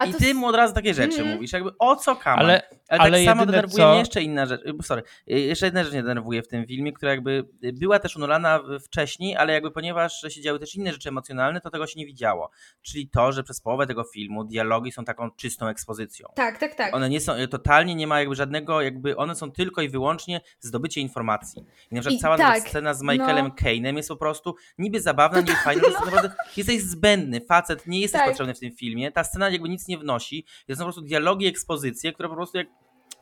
[0.00, 0.08] Tak.
[0.08, 1.34] I ty mu od razu takie rzeczy mm.
[1.34, 2.44] mówisz, jakby o co kamer.
[2.44, 3.90] Ale ale, ale tak samo denerwuje co...
[3.90, 4.60] mnie jeszcze inna rzecz.
[4.66, 7.98] Y, sorry, y, jeszcze jedna rzecz mnie denerwuje w tym filmie, która jakby y, była
[7.98, 12.00] też unolana wcześniej, ale jakby ponieważ się działy też inne rzeczy emocjonalne, to tego się
[12.00, 12.50] nie widziało.
[12.82, 16.28] Czyli to, że przez połowę tego filmu dialogi są taką czystą ekspozycją.
[16.34, 16.94] Tak, tak, tak.
[16.94, 21.00] One nie są, totalnie nie ma jakby żadnego, jakby one są tylko i wyłącznie zdobycie
[21.00, 21.64] informacji.
[21.90, 23.54] I na przykład I cała tak, scena z Michaelem no.
[23.54, 28.20] Kane'em jest po prostu niby zabawna, niby fajna, to naprawdę jesteś zbędny, facet, nie jesteś
[28.20, 28.28] tak.
[28.28, 29.12] potrzebny w tym filmie.
[29.12, 30.44] Ta scena jakby nic nie wnosi.
[30.68, 32.68] To są po prostu dialogi, ekspozycje, które po prostu jak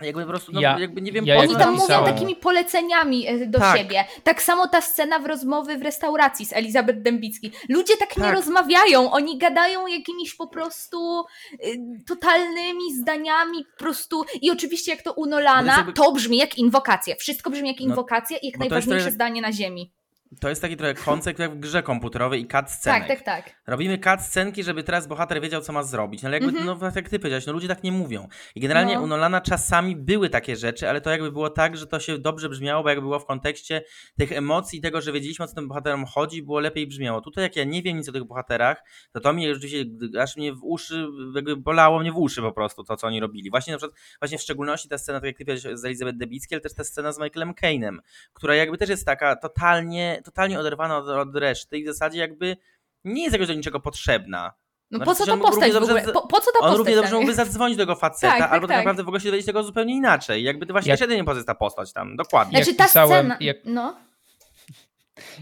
[0.01, 3.47] jakby po prostu, no, ja, jakby nie wiem, ja Oni tam mówią takimi poleceniami e,
[3.47, 3.79] do tak.
[3.79, 4.05] siebie.
[4.25, 7.53] Tak samo ta scena w rozmowy w restauracji z Elizabeth Dębicki.
[7.69, 14.25] Ludzie tak, tak, nie rozmawiają, oni gadają jakimiś po prostu y, totalnymi zdaniami, po prostu
[14.43, 15.93] i oczywiście jak to u Nolana, to, jakby...
[15.93, 17.17] to brzmi jak inwokacja.
[17.17, 19.15] Wszystko brzmi jak no, inwokacja no, i jak najważniejsze trochę...
[19.15, 19.93] zdanie na ziemi.
[20.41, 23.09] To jest taki trochę koncept jak w grze komputerowej i cutscenek.
[23.09, 23.55] Tak, tak, tak.
[23.67, 26.23] Robimy cutscenki, żeby teraz bohater wiedział, co ma zrobić.
[26.23, 26.67] No ale jakby, Mhm.
[26.67, 28.29] no tak jak ty powiedziałeś, no ludzie tak nie mówią.
[28.55, 29.03] I generalnie No.
[29.03, 32.49] u Nolana czasami były takie rzeczy, ale to jakby było tak, że to się dobrze
[32.49, 33.83] brzmiało, bo jakby było w kontekście
[34.19, 37.21] tych emocji, tego, że wiedzieliśmy, o co tym bohaterom chodzi, było lepiej brzmiało.
[37.21, 39.85] Tutaj jak ja nie wiem nic o tych bohaterach, to to mnie rzeczywiście,
[40.21, 43.51] aż mnie w uszy, jakby bolało mnie w uszy po prostu to, co oni robili.
[43.51, 46.55] Właśnie na przykład, właśnie w szczególności ta scena, tak jak ty powiedziałeś, z Elizabeth Debicki,
[46.55, 48.01] ale też ta scena z Michaelem Cainem,
[48.33, 52.57] która jakby też jest taka totalnie, totalnie oderwana od, od reszty i w zasadzie jakby
[53.05, 54.53] nie jest jakoś do niczego potrzebna.
[54.91, 56.03] No Znaczy, po co ta postać w ogóle?
[56.03, 56.79] Po, po co ta On postać?
[56.79, 58.85] równie dobrze tam mógłby zadzwonić do tego faceta, Tak, tak, albo tak, tak.
[58.85, 60.43] naprawdę w ogóle się dowiedzieć tego zupełnie inaczej.
[60.43, 62.59] Jakby to właśnie Jak- nie pozycja ta postać tam, dokładnie.
[62.59, 63.97] Jak Znaczy ta pisałem- scena, jak- no.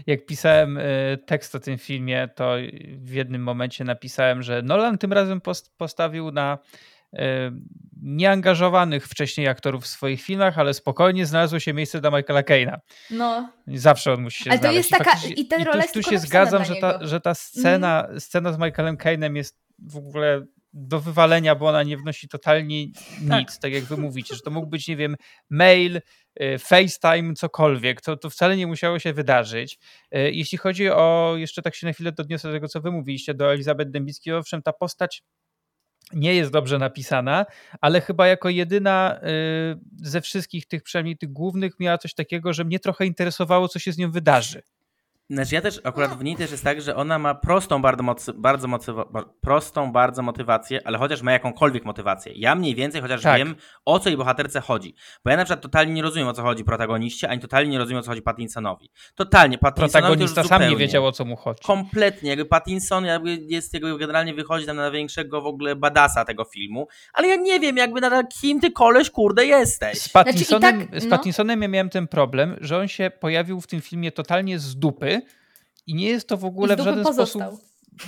[0.07, 2.53] Jak pisałem y, tekst o tym filmie, to
[2.97, 6.57] w jednym momencie napisałem, że Nolan tym razem post- postawił na
[8.01, 12.79] nieangażowanych wcześniej aktorów w swoich filmach, ale spokojnie znalazło się miejsce dla Michaela Caina.
[13.11, 14.77] No, Zawsze on musi się Ale to znaleźć.
[14.91, 16.87] jest I taka- i ta tu- rola jest tu tylko się zgadzam, że ta, niego.
[16.91, 17.07] Mhm.
[17.09, 21.97] że ta scena, scena z Michaelem Cainem jest w ogóle do wywalenia, bo ona nie
[21.97, 22.85] wnosi totalnie
[23.21, 25.15] nic, tak, jak wy mówicie, że to mógł być, nie wiem,
[25.49, 26.01] mail,
[26.41, 29.79] y, FaceTime, cokolwiek, to, to wcale nie musiało się wydarzyć.
[30.15, 33.33] Y, Jeśli chodzi o, jeszcze tak się na chwilę odniosę do tego, co wy mówiliście,
[33.33, 35.23] do Elizabeth Dębickiej, owszem, ta postać
[36.13, 37.45] nie jest dobrze napisana,
[37.81, 42.63] ale chyba jako jedyna y, ze wszystkich tych, przynajmniej tych głównych, miała coś takiego, że
[42.63, 44.61] mnie trochę interesowało, co się z nią wydarzy.
[45.29, 48.33] Znaczy ja też, akurat w niej też jest tak, że ona ma prostą bardzo, mocy,
[48.33, 52.31] bardzo, motywa- prostą bardzo motywację, ale chociaż ma jakąkolwiek motywację.
[52.35, 53.37] Ja mniej więcej chociaż Tak.
[53.37, 54.95] wiem, o co jej bohaterce chodzi.
[55.25, 57.99] Bo ja na przykład totalnie nie rozumiem, o co chodzi protagoniście, ani totalnie nie rozumiem,
[57.99, 58.89] o co chodzi Pattinsonowi.
[59.15, 61.63] Totalnie, Pattinsonowi to Protagonista sam nie wiedział, o co mu chodzi.
[61.63, 66.43] Kompletnie, jakby Pattinson jakby jest jego generalnie wychodzi tam na większego w ogóle badasa tego
[66.45, 69.97] filmu, ale ja nie wiem jakby nadal kim ty koleś kurde jesteś.
[70.01, 71.09] Z Pattinsonem, Znaczy tak, z no.
[71.09, 75.16] Pattinsonem ja miałem ten problem, że on się pojawił w tym filmie totalnie z dupy
[75.87, 77.51] i nie jest to w ogóle w żaden pozostał.
[77.51, 77.67] sposób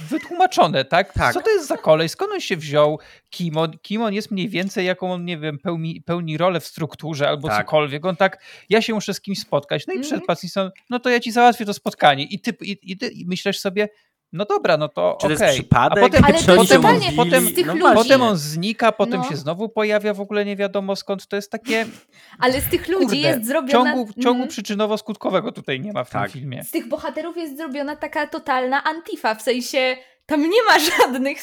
[0.10, 1.14] wytłumaczone, tak?
[1.14, 1.34] Tak.
[1.34, 2.10] Co to jest za kolej?
[2.10, 3.00] Skąd on się wziął?
[3.30, 6.66] Kim on, kim on jest mniej więcej, jaką on, nie wiem, pełni, pełni rolę w
[6.68, 7.58] strukturze albo Tak.
[7.66, 8.06] cokolwiek.
[8.06, 9.88] On tak, ja się muszę z kimś spotkać.
[9.88, 10.02] No i Mhm.
[10.02, 12.24] przyszedł Pattinson, no to ja ci załatwię to spotkanie.
[12.24, 13.90] I ty, i, i ty i myślisz sobie,
[14.34, 15.54] no dobra, no to Czy to jest okej.
[15.54, 16.04] przypadek?
[16.04, 17.86] A potem, Ale się potem, totalnie potem, z tych no ludzi.
[17.96, 19.30] potem on znika, potem No.
[19.30, 21.28] się znowu pojawia w ogóle nie wiadomo skąd.
[21.28, 21.86] To jest takie
[22.40, 23.92] Ale z tych ludzi Kurde, jest zrobiona...
[23.94, 24.50] ciągu, ciągu Mhm.
[24.50, 26.24] przyczynowo-skutkowego tutaj nie ma w Tak.
[26.32, 26.64] tym filmie.
[26.64, 31.38] z tych bohaterów jest zrobiona taka totalna antifa, w sensie tam nie ma żadnych,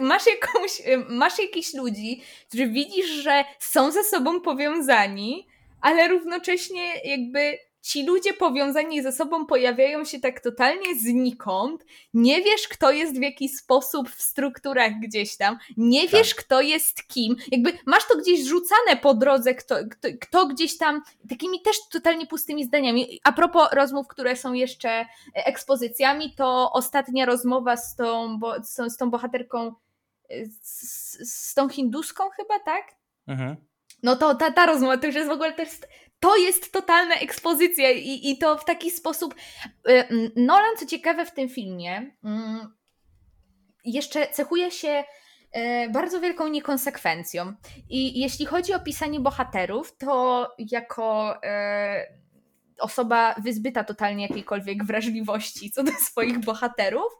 [0.00, 5.46] masz jakąś, masz jakichś ludzi, którzy widzisz, że są ze sobą powiązani,
[5.80, 12.68] ale równocześnie jakby ci ludzie powiązani ze sobą pojawiają się tak totalnie znikąd, nie wiesz
[12.68, 17.72] kto jest w jaki sposób w strukturach gdzieś tam, nie wiesz kto jest kim, jakby
[17.86, 22.64] masz to gdzieś rzucane po drodze, kto, kto, kto gdzieś tam, takimi też totalnie pustymi
[22.64, 23.20] zdaniami.
[23.24, 28.96] A propos rozmów, które są jeszcze ekspozycjami, to ostatnia rozmowa z tą, bo, z, z
[28.96, 29.74] tą bohaterką,
[30.30, 32.84] y, z, z tą hinduską chyba, tak?
[33.26, 33.56] Mhm.
[34.02, 35.88] No to ta, ta rozmowa to już jest w ogóle jest,
[36.22, 39.34] to jest totalna ekspozycja i, i to w taki sposób.
[39.88, 40.04] y,
[40.36, 42.74] Nolan, co ciekawe w tym filmie, mm,
[43.84, 45.04] jeszcze cechuje się
[45.52, 47.52] e, bardzo wielką niekonsekwencją.
[47.88, 52.06] I jeśli chodzi o pisanie bohaterów, to jako e,
[52.78, 57.12] osoba wyzbyta totalnie jakiejkolwiek wrażliwości co do swoich bohaterów,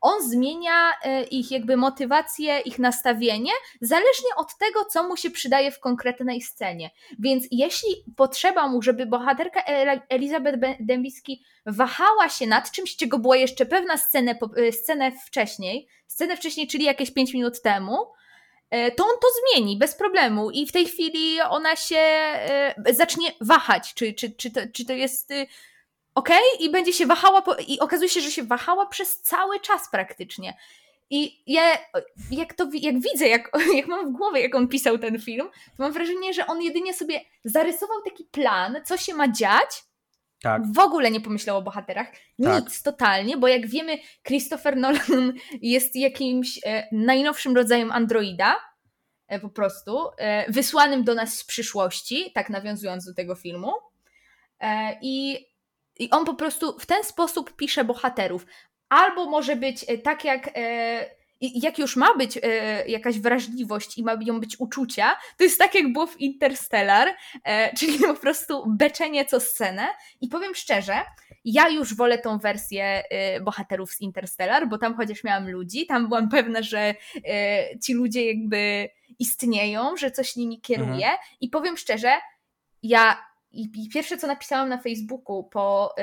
[0.00, 5.70] on zmienia e, ich jakby motywację, ich nastawienie, zależnie od tego, co mu się przydaje
[5.70, 6.90] w konkretnej scenie.
[7.18, 13.18] Więc jeśli potrzeba mu, żeby bohaterka El- Elizabeth Be- Dembicki wahała się nad czymś, czego
[13.18, 17.96] była jeszcze pewna scenę, e, scenę wcześniej, scenę wcześniej, czyli jakieś 5 minut temu,
[18.70, 21.98] e, to on to zmieni bez problemu i w tej chwili ona się
[22.90, 25.46] zacznie wahać, czy, czy, czy, to, czy to jest y,
[26.18, 26.28] ok
[26.60, 30.56] i będzie się wahała po, i okazuje się, że się wahała przez cały czas praktycznie.
[31.10, 31.78] I ja,
[32.30, 35.82] jak to jak widzę, jak, jak mam w głowie, jak on pisał ten film, to
[35.82, 39.84] mam wrażenie, że on jedynie sobie zarysował taki plan, co się ma dziać,
[40.42, 40.62] Tak.
[40.72, 42.06] w ogóle nie pomyślał o bohaterach.
[42.44, 42.64] Tak.
[42.64, 48.56] Nic totalnie, bo jak wiemy, Christopher Nolan jest jakimś e, najnowszym rodzajem androida,
[49.28, 53.72] e, po prostu, e, wysłanym do nas z przyszłości, tak nawiązując do tego filmu.
[54.60, 55.46] E, I,
[55.98, 58.46] I on po prostu w ten sposób pisze bohaterów.
[58.88, 60.50] Albo może być e, tak jak.
[60.54, 65.58] E, i- jak już ma być e, jakaś wrażliwość i mają być uczucia, to jest
[65.58, 67.08] tak jak było w Interstellar,
[67.44, 69.88] e, czyli po prostu beczenie co scenę.
[70.20, 70.94] I powiem szczerze,
[71.44, 76.08] ja już wolę tą wersję e, bohaterów z Interstellar, bo tam chociaż miałam ludzi, tam
[76.08, 76.94] byłam pewna, że
[77.28, 81.08] e, ci ludzie jakby istnieją, że coś nimi kieruje.
[81.40, 82.12] I powiem szczerze,
[82.82, 85.94] ja i pierwsze, co napisałam na Facebooku po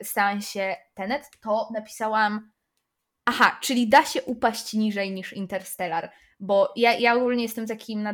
[0.00, 2.50] y, seansie Tenet, to napisałam
[3.24, 6.10] aha, czyli da się upaść niżej niż Interstellar,
[6.40, 8.08] bo ja, ja ogólnie jestem takim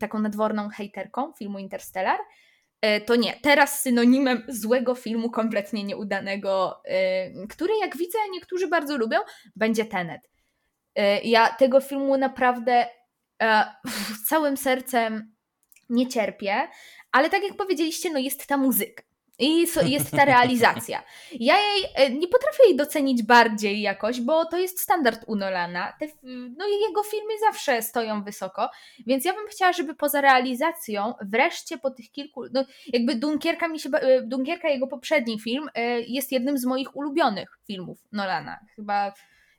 [0.00, 2.20] taką nadworną hejterką filmu Interstellar,
[2.86, 6.82] y, to nie, teraz synonimem złego filmu, kompletnie nieudanego,
[7.42, 9.18] y, który jak widzę niektórzy bardzo lubią,
[9.56, 10.30] będzie Tenet.
[10.98, 12.86] Y, ja tego filmu naprawdę
[13.42, 13.64] e,
[14.28, 15.34] całym sercem
[15.88, 16.68] nie cierpię,
[17.12, 19.02] ale tak jak powiedzieliście, no jest ta muzyka.
[19.38, 21.02] I jest ta realizacja.
[21.32, 25.92] Ja jej e, nie potrafię jej docenić bardziej jakoś, bo to jest standard u Nolana.
[26.00, 26.06] Te,
[26.56, 28.70] no jego filmy zawsze stoją wysoko,
[29.06, 33.80] więc ja bym chciała, żeby poza realizacją wreszcie po tych kilku, no jakby Dunkierka mi
[33.80, 38.58] się, e, Dunkierka jego poprzedni film e, jest jednym z moich ulubionych filmów Nolana.
[38.76, 39.12] Chyba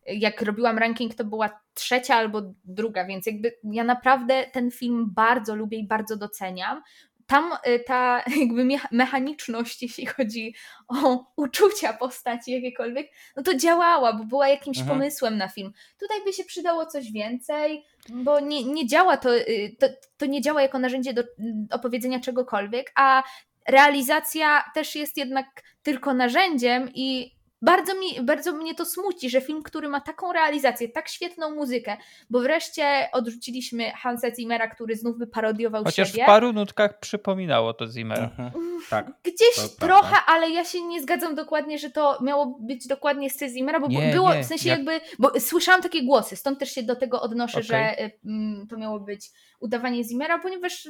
[0.06, 5.56] jak robiłam ranking, to była trzecia albo druga, więc jakby ja naprawdę ten film bardzo
[5.56, 6.82] lubię i bardzo doceniam
[7.30, 10.56] tam y, ta jakby mechaniczność, jeśli chodzi
[10.88, 14.98] o uczucia postaci jakiekolwiek, no to działała, bo była jakimś mhm.
[14.98, 15.74] pomysłem na film.
[16.00, 19.88] Tutaj by się przydało coś więcej, bo nie, nie działa to, y, to,
[20.18, 21.24] to nie działa jako narzędzie do
[21.72, 23.24] opowiedzenia czegokolwiek, a
[23.68, 25.46] realizacja też jest jednak
[25.84, 30.90] tylko narzędziem i bardzo, mi, bardzo mnie to smuci, że film, który ma taką realizację,
[30.90, 31.98] tak świetną muzykę,
[32.30, 36.24] bo wreszcie odrzuciliśmy Hansa Zimmera, który znów by parodiował Chociaż siebie.
[36.24, 38.24] w paru nutkach przypominało to Zimmera.
[38.24, 38.52] Mhm.
[38.90, 43.38] Tak, Gdzieś trochę, ale ja się nie zgadzam dokładnie, że to miało być dokładnie z
[43.38, 46.84] Zimmera, bo nie, było, nie, w sensie jakby, bo słyszałam takie głosy, stąd też się
[46.84, 47.64] do tego odnoszę, okay.
[47.64, 50.90] że y, mm, to miało być udawanie Zimmera, ponieważ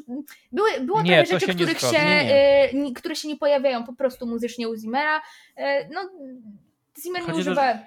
[0.52, 2.00] były, było nie, trochę rzeczy, których się,
[2.88, 5.18] y, które się nie pojawiają po prostu muzycznie u Zimmera.
[5.18, 5.62] Y,
[5.94, 6.10] no
[7.04, 7.80] Zimmer nie używa do...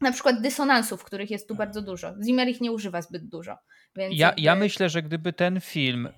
[0.00, 2.14] na przykład dysonansów, których jest tu bardzo dużo.
[2.24, 3.58] Zimmer ich nie używa zbyt dużo.
[3.96, 4.42] Więc ja, jakby...
[4.42, 6.08] ja myślę, że gdyby ten film,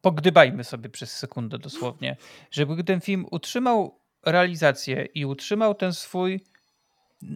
[0.00, 2.16] pogdybajmy sobie przez sekundę dosłownie,
[2.50, 6.40] żeby ten film utrzymał realizację i utrzymał ten swój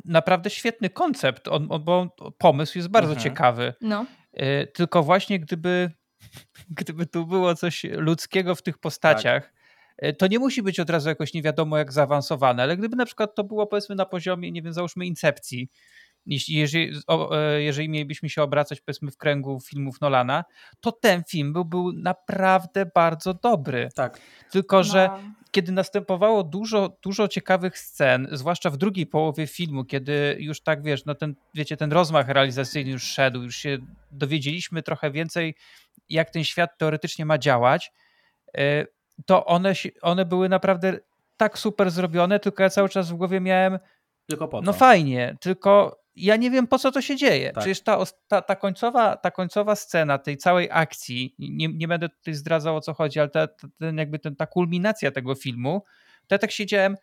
[0.05, 3.25] naprawdę świetny koncept, on, on, bo pomysł jest bardzo mhm.
[3.25, 3.75] ciekawy.
[3.81, 4.07] No.
[4.41, 5.91] Y, tylko właśnie gdyby,
[6.71, 9.63] gdyby tu było coś ludzkiego w tych postaciach, tak
[10.19, 13.35] to nie musi być od razu jakoś nie wiadomo jak zaawansowane, ale gdyby na przykład
[13.35, 15.69] to było powiedzmy na poziomie, nie wiem, załóżmy incepcji,
[16.27, 20.45] jeśli, jeżeli, e, jeżeli mielibyśmy się obracać powiedzmy w kręgu filmów Nolana,
[20.81, 23.89] to ten film był, był naprawdę bardzo dobry.
[23.95, 24.21] Tak.
[24.51, 24.85] Tylko, no.
[24.85, 25.11] że
[25.51, 31.05] kiedy następowało dużo, dużo ciekawych scen, zwłaszcza w drugiej połowie filmu, kiedy już tak wiesz,
[31.05, 33.79] no ten, wiecie, ten rozmach realizacyjny już szedł, już się
[34.11, 35.55] dowiedzieliśmy trochę więcej,
[36.09, 37.93] jak ten świat teoretycznie ma działać,
[38.59, 38.87] e,
[39.27, 40.99] to one, one były naprawdę
[41.37, 43.79] tak super zrobione, tylko ja cały czas w głowie miałem
[44.27, 47.53] tylko po no fajnie, tylko ja nie wiem po co to się dzieje.
[47.53, 47.65] Tak.
[47.65, 52.35] Przecież ta, ta, ta, końcowa, ta końcowa scena tej całej akcji, nie, nie będę tutaj
[52.35, 55.83] zdradzał o co chodzi, ale ta, ta, ten, jakby ten, ta kulminacja tego filmu,
[56.27, 56.97] to ja tak siedziałem,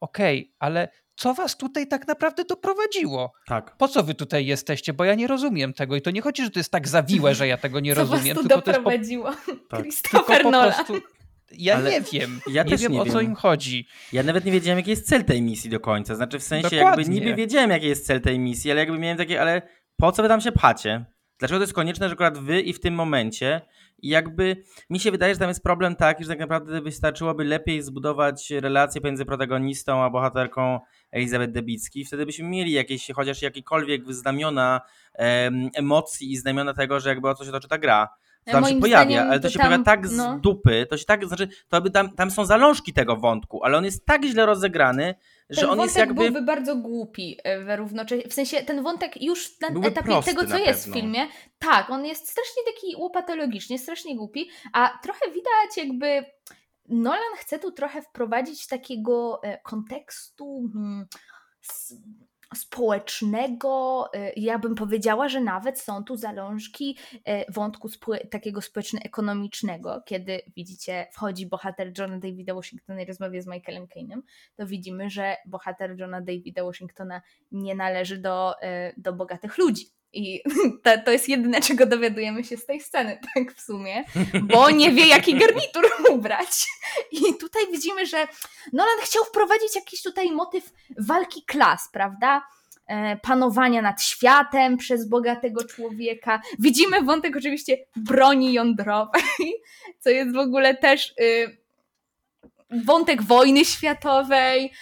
[0.00, 3.32] okej, okay, ale co was tutaj tak naprawdę doprowadziło?
[3.46, 3.76] Tak.
[3.76, 4.92] Po co wy tutaj jesteście?
[4.92, 7.46] Bo ja nie rozumiem tego i to nie chodzi, że to jest tak zawiłe, że
[7.46, 8.34] ja tego nie co rozumiem.
[8.34, 9.32] Was tu tylko doprowadziło?
[9.32, 9.68] To jest po...
[9.76, 9.82] Tak.
[9.82, 10.72] Christopher Nolan.
[10.72, 11.20] Po prostu
[11.52, 12.40] ja Ale nie wiem.
[12.46, 13.12] Ja nie wiem, nie o wiem.
[13.12, 13.86] co im chodzi.
[14.12, 16.14] Ja nawet nie wiedziałem, jaki jest cel tej misji do końca.
[16.14, 17.02] Znaczy, w sensie, Dokładnie.
[17.02, 19.62] jakby niby wiedziałem, jaki jest cel tej misji, ale jakby miałem takie, ale
[19.96, 21.04] po co wy tam się pchacie?
[21.38, 23.60] Dlaczego to jest konieczne, że akurat wy i w tym momencie?
[24.02, 24.56] I jakby
[24.90, 29.00] mi się wydaje, że tam jest problem taki, że tak naprawdę wystarczyłoby lepiej zbudować relację
[29.00, 32.04] pomiędzy protagonistą a bohaterką Elizabeth Debicki.
[32.04, 34.80] Wtedy byśmy mieli jakieś, chociaż jakiekolwiek znamiona
[35.14, 38.08] em, emocji i znamiona tego, że jakby o co się toczy ta gra
[38.44, 40.38] tam się pojawia, ale to, to się tam, pojawia tak z no.
[40.38, 43.84] dupy, to się tak, znaczy, to by tam, tam są zalążki tego wątku, ale on
[43.84, 45.14] jest tak źle rozegrany,
[45.50, 46.14] że ten on jest jakby...
[46.14, 50.58] byłby bardzo głupi e, równocześnie, w sensie ten wątek już na byłby etapie tego, co
[50.58, 50.92] jest pewno.
[50.92, 51.26] w filmie,
[51.58, 56.24] tak, on jest strasznie taki łopatologiczny, strasznie głupi, a trochę widać jakby
[56.88, 61.06] Nolan chce tu trochę wprowadzić takiego e, kontekstu hmm,
[62.54, 67.88] społecznego, y, ja bym powiedziała, że nawet są tu zalążki y, wątku
[68.30, 74.20] takiego społeczno-ekonomicznego, kiedy widzicie, wchodzi bohater Johna Davida Washingtona i rozmawia z Michaelem Kane'em,
[74.56, 79.99] to widzimy, że bohater Johna Davida Washingtona nie należy do, y, do bogatych ludzi.
[80.12, 80.42] I
[80.84, 84.04] to, to jest jedyne, czego dowiadujemy się z tej sceny, tak w sumie,
[84.42, 86.66] bo nie wie, jaki garnitur ubrać.
[87.12, 88.28] I tutaj widzimy, że
[88.72, 92.42] Nolan chciał wprowadzić jakiś tutaj motyw walki klas, prawda?
[92.86, 96.40] E, panowania nad światem przez bogatego człowieka.
[96.58, 99.54] Widzimy wątek oczywiście broni jądrowej,
[99.98, 101.56] co jest w ogóle też y,
[102.84, 104.72] wątek wojny światowej.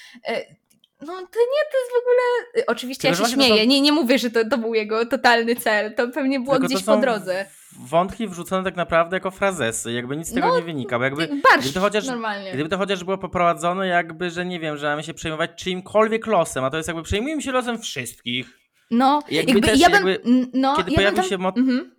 [1.03, 2.65] Y, no to nie, to jest w ogóle.
[2.67, 3.69] Oczywiście Tylko ja się śmieję, są...
[3.69, 5.95] nie, nie mówię, że to, to był jego totalny cel.
[5.95, 6.95] To pewnie było Tylko gdzieś są...
[6.95, 7.47] po drodze
[7.81, 11.27] wątki wrzucone tak naprawdę jako frazesy, jakby nic z tego No, nie wynika, bo jakby
[11.27, 12.53] Barszcz gdyby to chociaż, normalnie.
[12.53, 16.65] gdyby to chociaż było poprowadzone jakby, że nie wiem, że mamy się przejmować czyimkolwiek losem,
[16.65, 18.59] a to jest jakby przejmujemy się losem wszystkich.
[18.91, 20.21] No, Jakby jakby, też ja bym, jakby,
[20.55, 21.95] no, kiedy ja pojawił tam, się mot- Mhm,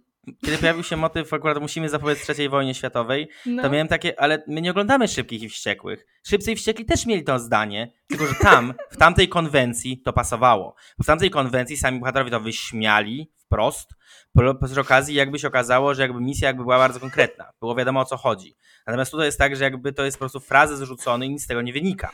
[0.46, 3.64] Kiedy pojawił się motyw, akurat musimy zapobiec III wojnie światowej, no.
[3.64, 6.06] to miałem takie, ale my nie oglądamy Szybkich i Wściekłych.
[6.28, 10.76] Szybcy i Wściekli też mieli to zdanie, tylko że tam, w tamtej konwencji to pasowało.
[11.02, 13.90] W tamtej konwencji sami bohaterowie to wyśmiali wprost,
[14.34, 17.52] po- przy okazji jakby się okazało, że jakby misja jakby była bardzo konkretna.
[17.60, 18.56] Było wiadomo o co chodzi.
[18.88, 21.48] Natomiast tutaj jest tak, że jakby to jest po prostu frazy zrzucone i nic z
[21.48, 22.12] tego nie wynika.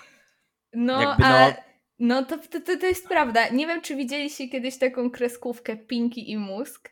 [0.73, 1.53] No, Jakby no-
[1.99, 3.49] no to, to, to, to jest prawda.
[3.49, 6.89] Nie wiem, czy widzieliście kiedyś taką kreskówkę Pinki i Mózg.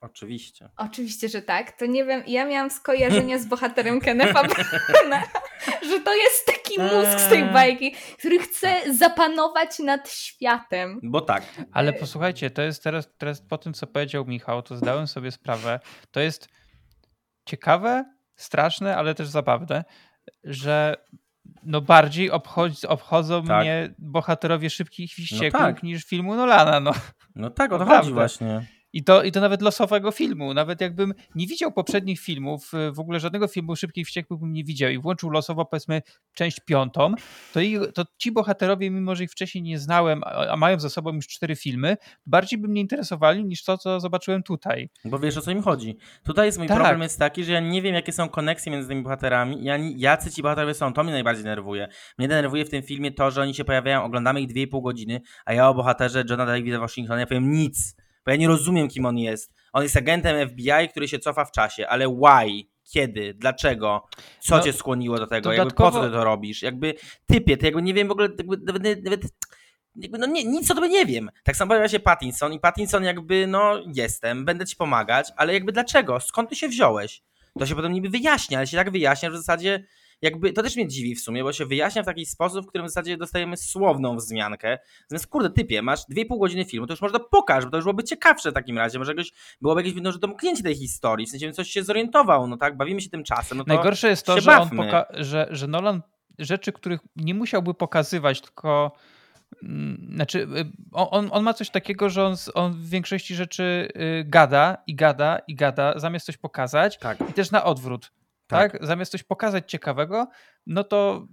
[0.00, 0.68] Oczywiście.
[0.76, 1.72] Oczywiście, że tak.
[1.72, 4.42] To nie wiem, ja miałam skojarzenia z bohaterem Branagha,
[5.90, 11.00] że to jest taki mózg z tej bajki, który chce zapanować nad światem.
[11.02, 11.42] Bo tak.
[11.72, 15.80] Ale posłuchajcie, to jest teraz, teraz po tym, co powiedział Michał, to zdałem sobie sprawę.
[16.10, 16.48] To jest
[17.44, 18.04] ciekawe,
[18.36, 19.84] straszne, ale też zabawne,
[20.44, 20.96] że
[21.62, 23.62] no bardziej obchodzi, obchodzą Tak.
[23.62, 25.82] mnie bohaterowie szybkich i wściekłych tak.
[25.82, 26.80] niż filmu Nolana.
[26.80, 26.92] No.
[27.34, 28.66] No tak, o to chodzi właśnie.
[28.92, 30.54] I to, I to nawet losowego filmu.
[30.54, 34.52] Nawet jakbym nie widział poprzednich filmów, y, w ogóle żadnego filmu Szybkich i Wściekłych bym
[34.52, 36.02] nie widział i włączył losowo powiedzmy
[36.34, 37.14] część piątą,
[37.52, 40.88] to, i, to ci bohaterowie, mimo że ich wcześniej nie znałem, a, a mają za
[40.88, 44.90] sobą już cztery filmy, bardziej by mnie interesowali niż to, co zobaczyłem tutaj.
[45.04, 45.96] Bo wiesz o co mi chodzi.
[46.24, 46.76] Tutaj jest mój Tak.
[46.76, 50.00] problem jest taki, że ja nie wiem jakie są koneksje między tymi bohaterami i ani
[50.00, 50.92] jacy ci bohaterowie są.
[50.92, 51.88] To mnie najbardziej denerwuje.
[52.18, 55.52] Mnie denerwuje w tym filmie to, że oni się pojawiają, oglądamy ich 2,5 godziny, a
[55.52, 57.99] ja o bohaterze Johna Davida Washingtona ja powiem nic.
[58.24, 59.52] Bo ja nie rozumiem kim on jest.
[59.72, 62.62] On jest agentem FBI, który się cofa w czasie, ale why?
[62.92, 63.34] Kiedy?
[63.34, 64.06] Dlaczego?
[64.40, 65.52] Co No, cię skłoniło do tego?
[65.52, 66.62] Jakby dodatkowo- po co ty to robisz?
[66.62, 66.94] Jakby
[67.26, 69.22] typie, to jakby nie wiem w ogóle, jakby nawet, nawet
[69.96, 71.30] jakby no nie, nic o tobie nie wiem.
[71.44, 75.72] Tak samo pojawia się Pattinson i Pattinson jakby, no jestem, będę ci pomagać, ale jakby
[75.72, 76.20] dlaczego?
[76.20, 77.22] Skąd ty się wziąłeś?
[77.58, 79.84] To się potem niby wyjaśnia, ale się tak wyjaśnia, że w zasadzie
[80.22, 82.86] jakby, to też mnie dziwi w sumie, bo się wyjaśnia w taki sposób, w którym
[82.86, 84.78] w zasadzie dostajemy słowną wzmiankę.
[85.08, 88.04] Zamiast, kurde, typie, masz 2,5 godziny filmu, to już można pokaż, bo to już byłoby
[88.04, 91.52] ciekawsze w takim razie, może jakoś, byłoby jakieś no, że domknięcie tej historii, w sensie
[91.52, 94.58] coś się zorientował, no tak, bawimy się tym czasem, no to Najgorsze jest to, że,
[94.58, 94.70] on
[95.14, 96.02] że, że Nolan
[96.38, 98.92] rzeczy, których nie musiałby pokazywać, tylko
[99.62, 104.24] mm, znaczy y, on, on ma coś takiego, że on, on w większości rzeczy y,
[104.24, 107.30] gada i gada i gada, zamiast coś pokazać tak.
[107.30, 108.12] i też na odwrót,
[108.50, 108.72] Tak.
[108.72, 108.86] tak?
[108.86, 110.28] Zamiast coś pokazać ciekawego,
[110.66, 111.26] no to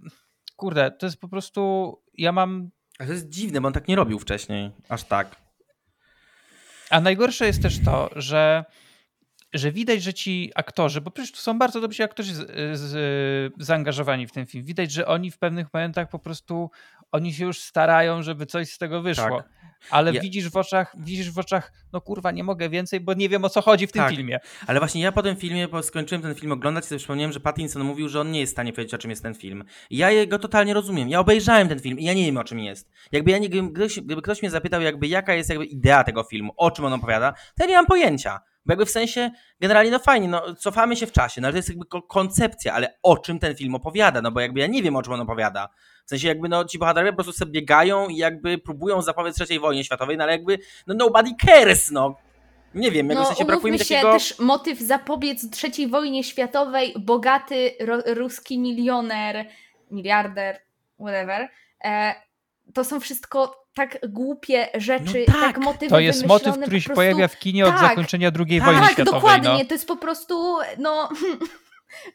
[0.56, 3.96] kurde, to jest po prostu, ja mam A to jest dziwne, bo on tak nie
[3.96, 5.36] robił wcześniej, aż tak.
[6.90, 8.66] A najgorsze jest też to, że,
[9.54, 14.28] że widać, że ci aktorzy, bo przecież to są bardzo dobrzy aktorzy z, z, zaangażowani
[14.28, 14.66] w ten film.
[14.66, 16.72] Widać, że oni w pewnych momentach po prostu
[17.12, 19.38] oni się już starają, żeby coś z tego wyszło.
[19.38, 19.57] Tak.
[19.90, 23.30] Ale Ja- widzisz w oczach, widzisz w oczach, no kurwa, nie mogę więcej, bo nie
[23.30, 24.12] wiem o co chodzi w tym Tak.
[24.16, 24.40] filmie.
[24.68, 27.40] Ale właśnie ja po tym filmie, bo skończyłem ten film oglądać i sobie przypomniałem, że
[27.40, 29.64] Pattinson mówił, że on nie jest w stanie powiedzieć, o czym jest ten film.
[29.90, 31.10] Ja jego totalnie rozumiem.
[31.10, 32.90] Ja obejrzałem ten film i ja nie wiem, o czym jest.
[33.12, 36.24] Jakby ja nie, gdyby, ktoś, gdyby ktoś mnie zapytał, jakby jaka jest jakby idea tego
[36.24, 38.40] filmu, o czym on opowiada, to ja nie mam pojęcia.
[38.66, 41.58] Bo jakby w sensie, generalnie no fajnie, no cofamy się w czasie, no ale to
[41.58, 44.84] jest jakby ko- koncepcja, ale o czym ten film opowiada, no bo jakby ja nie
[44.84, 45.70] wiem, o czym on opowiada.
[46.08, 49.60] W sensie jakby no ci bohaterowie po prostu sobie biegają i jakby próbują zapobiec III
[49.60, 52.16] wojnie światowej, no ale jakby no nobody cares, no.
[52.76, 54.14] Nie wiem, jakby w No, sensie brakuje mi umówmy się, takiego...
[54.14, 59.46] też motyw zapobiec III wojnie światowej, bogaty ro, ruski milioner,
[59.92, 60.60] miliarder,
[61.00, 61.50] whatever,
[61.84, 62.16] e,
[62.74, 65.42] to są wszystko tak głupie rzeczy, No tak.
[65.42, 66.96] tak motywy To jest motyw, który się prostu...
[66.96, 69.22] pojawia w kinie od tak, zakończenia II tak, wojny Tak, światowej.
[69.22, 69.66] dokładnie, No.
[69.66, 71.10] to jest po prostu, no...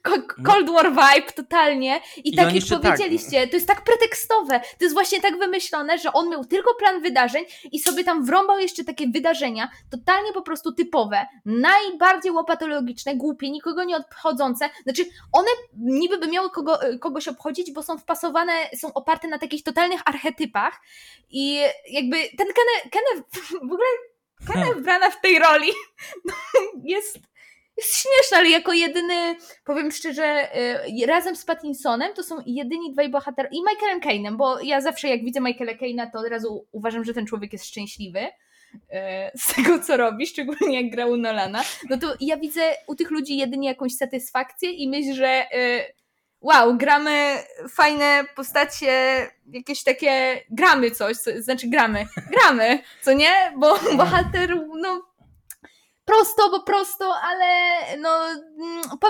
[0.07, 4.61] Co- Cold War vibe totalnie i, I tak jak tak- powiedzieliście, to jest tak pretekstowe,
[4.61, 8.59] to jest właśnie tak wymyślone, że on miał tylko plan wydarzeń i sobie tam wrąbał
[8.59, 15.49] jeszcze takie wydarzenia, totalnie po prostu typowe, najbardziej łopatologiczne, głupie, nikogo nie obchodzące, znaczy one
[15.77, 20.81] niby by miały kogo, kogoś obchodzić, bo są wpasowane, są oparte na takich totalnych archetypach
[21.31, 21.55] i
[21.91, 23.85] jakby ten Kenneth, Kenneth w ogóle
[24.53, 25.73] Kenneth Branagh w tej roli
[26.85, 27.18] jest
[27.77, 30.49] jest śmieszne, ale jako jedyny, powiem szczerze,
[31.03, 35.09] y, razem z Pattinsonem to są jedyni dwaj bohaterowie i Michaelem Kane'em, bo ja zawsze
[35.09, 38.79] jak widzę Michaela Kane'a, to od razu uważam, że ten człowiek jest szczęśliwy y,
[39.35, 43.11] z tego, co robi, szczególnie jak grał u Nolana, no to ja widzę u tych
[43.11, 46.03] ludzi jedynie jakąś satysfakcję i myśl, że y,
[46.41, 47.37] wow, gramy
[47.68, 53.53] fajne postacie, jakieś takie, gramy coś, co, znaczy gramy, gramy, co nie?
[53.57, 55.11] Bo bohater, no
[56.05, 57.46] prosto, bo prosto, ale
[57.98, 58.28] no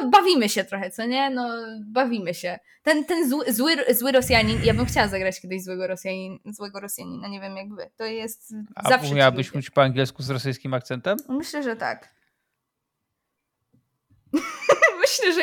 [0.01, 1.30] mm, bawimy się trochę, co nie?
[1.30, 1.49] No
[1.80, 2.59] bawimy się.
[2.82, 7.28] Ten, ten zły, zły, zły Rosjanin, ja bym chciała zagrać kiedyś złego Rosjanin, złego Rosjanina,
[7.28, 7.90] nie wiem jak wy.
[7.97, 11.16] To jest A zawsze ci umiałabyś mówić po angielsku z rosyjskim akcentem?
[11.28, 12.14] Myślę, że tak.
[15.01, 15.43] myślę, że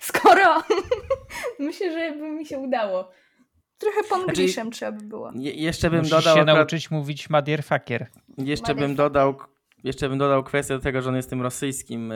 [0.00, 0.62] skoro
[1.58, 3.10] myślę, że by mi się udało.
[3.78, 5.32] Trochę pongliszem znaczy, trzeba by było.
[5.34, 6.34] Je, jeszcze bym Musisz dodał.
[6.34, 6.56] się akurat...
[6.56, 8.06] nauczyć mówić Madierfakier.
[8.38, 9.36] Jeszcze bym dodał
[9.84, 12.14] jeszcze bym dodał kwestię do tego, że on jest tym rosyjskim y,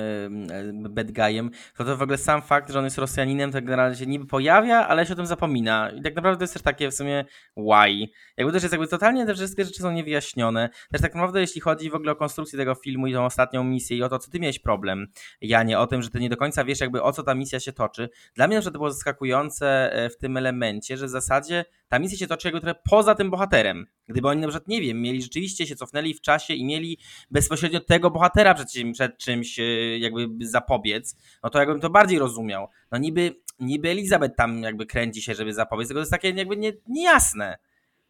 [0.84, 3.96] y, bad guyem, to to w ogóle sam fakt, że on jest Rosjaninem, to generalnie
[3.96, 5.90] się niby pojawia, ale się o tym zapomina.
[5.90, 7.24] I tak naprawdę to jest też takie w sumie
[7.56, 8.08] why.
[8.36, 10.68] Jakby też jest jakby totalnie te wszystkie rzeczy są niewyjaśnione.
[10.90, 13.96] Też tak naprawdę jeśli chodzi w ogóle o konstrukcję tego filmu i tą ostatnią misję
[13.96, 15.06] i o to, co ty miałeś problem,
[15.40, 17.72] Janie, o tym, że ty nie do końca wiesz jakby o co ta misja się
[17.72, 18.08] toczy.
[18.34, 22.18] Dla mnie że to było zaskakujące e, w tym elemencie, że w zasadzie ta misja
[22.18, 23.86] się toczy jakby trochę poza tym bohaterem.
[24.08, 26.98] Gdyby oni na przykład, nie wiem, mieli rzeczywiście się cofnęli w czasie i mieli
[27.30, 29.62] bezpośrednio tego bohatera przed, przed czymś e,
[29.98, 32.68] jakby zapobiec, no to jakbym to bardziej rozumiał.
[32.92, 36.56] No niby, niby Elizabeth tam jakby kręci się, żeby zapobiec, tylko to jest takie jakby
[36.56, 37.58] nie, niejasne.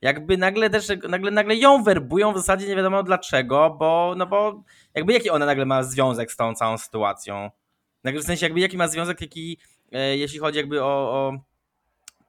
[0.00, 4.64] Jakby nagle też, nagle, nagle ją werbują w zasadzie nie wiadomo dlaczego, bo, no bo
[4.94, 7.50] jakby jaki ona nagle ma związek z tą całą sytuacją?
[8.04, 9.58] W sensie jakby jaki ma związek, jaki,
[9.92, 11.32] e, jeśli chodzi jakby o, o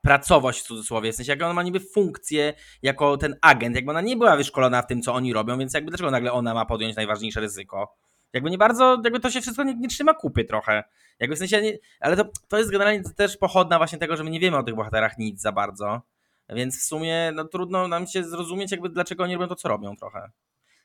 [0.03, 4.01] pracować w cudzysłowie, w sensie jak ona ma niby funkcję jako ten agent, jakby ona
[4.01, 6.95] nie była wyszkolona w tym, co oni robią, więc jakby dlaczego nagle ona ma podjąć
[6.95, 7.95] najważniejsze ryzyko?
[8.33, 10.83] Jakby nie bardzo, jakby to się wszystko nie, nie trzyma kupy trochę.
[11.19, 14.29] Jakby w sensie, nie, ale to, to jest generalnie też pochodna właśnie tego, że my
[14.29, 16.01] nie wiemy o tych bohaterach nic za bardzo.
[16.49, 19.95] Więc w sumie no, trudno nam się zrozumieć, jakby dlaczego oni robią to, co robią
[19.95, 20.31] trochę.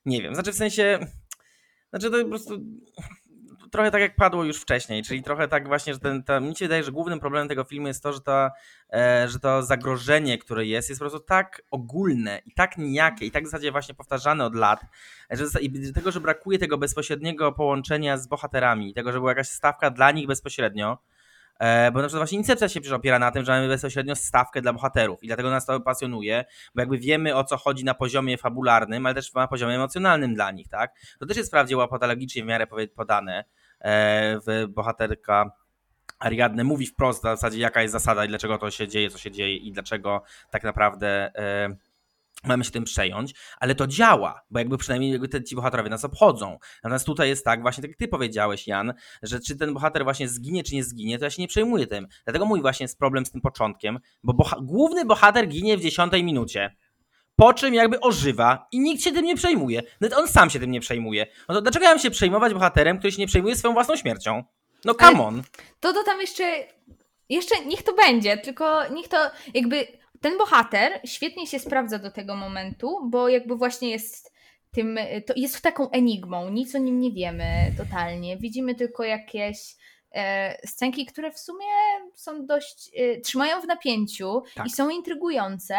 [0.06, 0.98] Nie wiem, znaczy w sensie,
[1.90, 2.60] znaczy to po prostu
[3.72, 6.64] trochę tak jak padło już wcześniej, czyli trochę tak właśnie, że ten, ta, mi się
[6.64, 8.50] wydaje, że głównym problemem tego filmu jest to, że, to,
[8.92, 13.30] e, że to zagrożenie, które jest, jest po prostu tak ogólne i tak nijakie i
[13.30, 14.80] tak w zasadzie właśnie powtarzane od lat,
[15.30, 19.90] że i tego, że brakuje tego bezpośredniego połączenia z bohaterami, tego, że była jakaś stawka
[19.90, 20.98] dla nich bezpośrednio,
[21.92, 24.72] bo na przykład właśnie Incepcja się przecież opiera na tym, że mamy bezpośrednio stawkę dla
[24.72, 26.44] bohaterów i dlatego nas to pasjonuje,
[26.74, 30.50] bo jakby wiemy o co chodzi na poziomie fabularnym, ale też na poziomie emocjonalnym dla
[30.50, 30.94] nich, tak?
[31.18, 33.44] To też jest wprawdzie łapatologicznie w miarę podane,
[33.80, 35.50] E, w bohaterka
[36.18, 39.30] Ariadne mówi wprost w zasadzie jaka jest zasada i dlaczego to się dzieje, co się
[39.30, 41.76] dzieje i dlaczego tak naprawdę e,
[42.44, 46.04] mamy się tym przejąć, ale to działa, bo jakby przynajmniej jakby te, ci bohaterowie nas
[46.04, 46.58] obchodzą.
[46.84, 50.28] Natomiast tutaj jest tak, właśnie tak jak ty powiedziałeś, Jan, że czy ten bohater właśnie
[50.28, 52.06] zginie, czy nie zginie, to ja się nie przejmuję tym.
[52.24, 56.24] Dlatego mój właśnie jest problem z tym początkiem, bo boha główny bohater ginie w dziesiątej
[56.24, 56.76] minucie
[57.36, 59.82] po czym jakby ożywa i nikt się tym nie przejmuje.
[60.00, 61.26] Nawet on sam się tym nie przejmuje.
[61.48, 64.44] No to dlaczego ja mam się przejmować bohaterem, który się nie przejmuje swoją własną śmiercią?
[64.84, 65.42] No come on.
[65.80, 66.44] To to tam jeszcze,
[67.28, 69.16] jeszcze niech to będzie, tylko niech to
[69.54, 69.86] jakby
[70.20, 74.32] ten bohater świetnie się sprawdza do tego momentu, bo jakby właśnie jest
[74.70, 77.44] tym, to jest taką enigmą, nic o nim nie wiemy
[77.76, 78.36] totalnie.
[78.36, 79.76] Widzimy tylko jakieś
[80.12, 81.66] e, scenki, które w sumie
[82.14, 84.66] są dość, e, trzymają w napięciu tak.
[84.66, 85.76] i są intrygujące,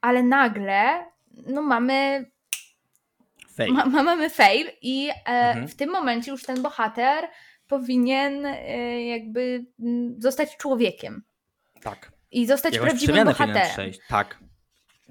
[0.00, 1.04] ale nagle
[1.46, 2.30] no mamy
[3.54, 3.72] fail.
[3.72, 5.68] Ma, mamy fail i e, mhm.
[5.68, 7.28] w tym momencie już ten bohater
[7.66, 11.22] powinien e, jakby mm, zostać człowiekiem.
[11.82, 12.19] Tak.
[12.30, 13.92] I zostać Jakąś prawdziwym bohaterem.
[14.08, 14.38] Tak.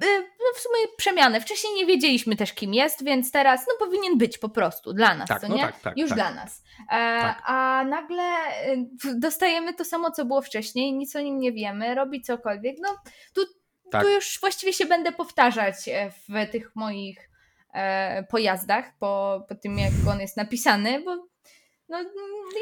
[0.02, 1.42] E, no w sumie przemianę.
[1.42, 5.30] Wcześniej nie wiedzieliśmy też, kim jest, więc teraz no, powinien być po prostu dla nas,
[5.30, 5.62] tak, co no nie?
[5.62, 6.18] Tak, tak, Już tak.
[6.18, 6.64] dla nas.
[6.84, 7.42] E, tak.
[7.46, 8.86] A nagle e,
[9.20, 12.76] dostajemy to samo, co było wcześniej, nic o nim nie wiemy, robi cokolwiek.
[12.82, 12.96] No
[13.34, 13.42] tu
[13.92, 14.04] tak.
[14.04, 17.30] tu już właściwie się będę powtarzać e, w tych moich
[17.74, 21.29] e, pojazdach po, po tym, jak on jest napisany, bo
[21.90, 22.00] no,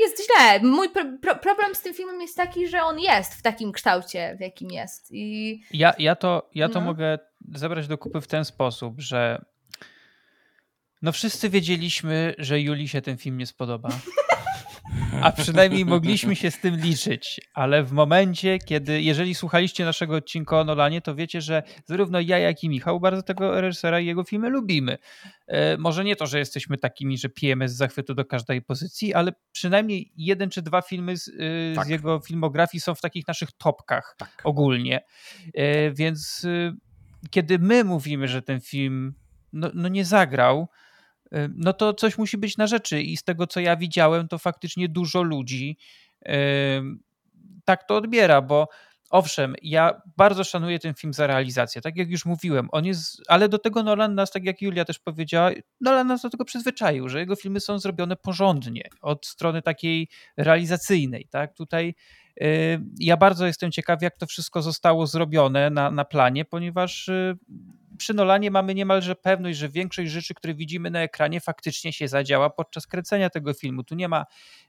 [0.01, 0.59] jest źle.
[0.59, 0.89] Mój
[1.21, 4.71] pro, problem z tym filmem jest taki, że on jest w takim kształcie, w jakim
[4.71, 5.07] jest.
[5.11, 5.59] I...
[5.71, 6.85] Ja, ja to, ja to no.
[6.85, 7.19] mogę
[7.55, 9.45] zabrać do kupy w ten sposób, że
[11.01, 13.89] no wszyscy wiedzieliśmy, że Juli się ten film nie spodoba.
[15.21, 17.41] a przynajmniej mogliśmy się z tym liczyć.
[17.53, 22.37] Ale w momencie, kiedy, jeżeli słuchaliście naszego odcinka o Nolanie, to wiecie, że zarówno ja,
[22.37, 24.97] jak i Michał bardzo tego reżysera i jego filmy lubimy.
[25.47, 29.31] E, może nie to, że jesteśmy takimi, że pijemy z zachwytu do każdej pozycji, ale
[29.51, 31.85] przynajmniej jeden czy dwa filmy z, e, tak.
[31.85, 34.41] z jego filmografii są w takich naszych topkach tak.
[34.43, 35.01] ogólnie.
[35.53, 36.47] E, więc
[37.29, 39.13] kiedy my mówimy, że ten film
[39.53, 40.67] no, no nie zagrał,
[41.55, 43.01] no to coś musi być na rzeczy.
[43.01, 45.77] I z tego, co ja widziałem, to faktycznie dużo ludzi
[47.65, 48.67] tak to odbiera, bo
[49.09, 53.49] owszem, ja bardzo szanuję ten film za realizację, tak jak już mówiłem, on jest, ale
[53.49, 55.51] do tego Nolan nas, tak jak Julia też powiedziała,
[55.81, 61.27] Nolan nas do tego przyzwyczaił, że jego filmy są zrobione porządnie, od strony takiej realizacyjnej,
[61.29, 61.95] tak, tutaj
[62.99, 67.09] ja bardzo jestem ciekaw, jak to wszystko zostało zrobione na, na planie, ponieważ
[67.97, 72.49] przy Nolanie mamy niemalże pewność, że większość rzeczy, które widzimy na ekranie faktycznie się zadziała
[72.49, 73.83] podczas kręcenia tego filmu.
[73.83, 74.25] Tu nie ma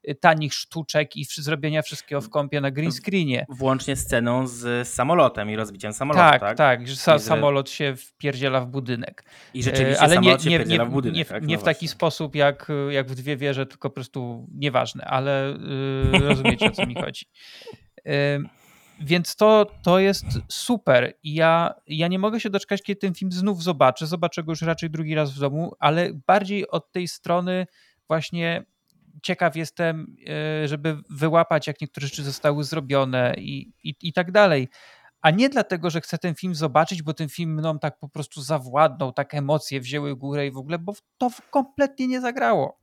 [0.08, 3.46] y, tanich sztuczek i zrobienia wszystkiego w kąpie na green screenie.
[3.48, 6.40] Włącznie sceną z samolotem i rozbiciem samolotu, tak?
[6.40, 9.24] Tak, tak, że sa samolot się wpierdziela w budynek.
[9.54, 11.16] I rzeczywiście Ale nie, nie, nie, w budynek.
[11.16, 11.46] Nie, tak?
[11.46, 15.58] nie no w taki sposób jak, jak w dwie wieże, tylko po prostu nieważne, ale
[16.12, 17.26] yy, rozumiecie o co mi chodzi.
[18.04, 18.12] Yy,
[19.00, 21.14] więc to, to jest super.
[21.24, 24.06] Ja, ja nie mogę się doczekać, kiedy ten film znów zobaczę.
[24.06, 27.66] Zobaczę go już raczej drugi raz w domu, ale bardziej od tej strony
[28.08, 28.64] właśnie
[29.22, 34.68] ciekaw jestem, e, żeby wyłapać, jak niektóre rzeczy zostały zrobione i, i, i tak dalej.
[35.22, 38.42] A nie dlatego, że chcę ten film zobaczyć, bo ten film mną tak po prostu
[38.42, 42.77] zawładnął, tak emocje wzięły górę i w ogóle, bo to kompletnie nie zagrało.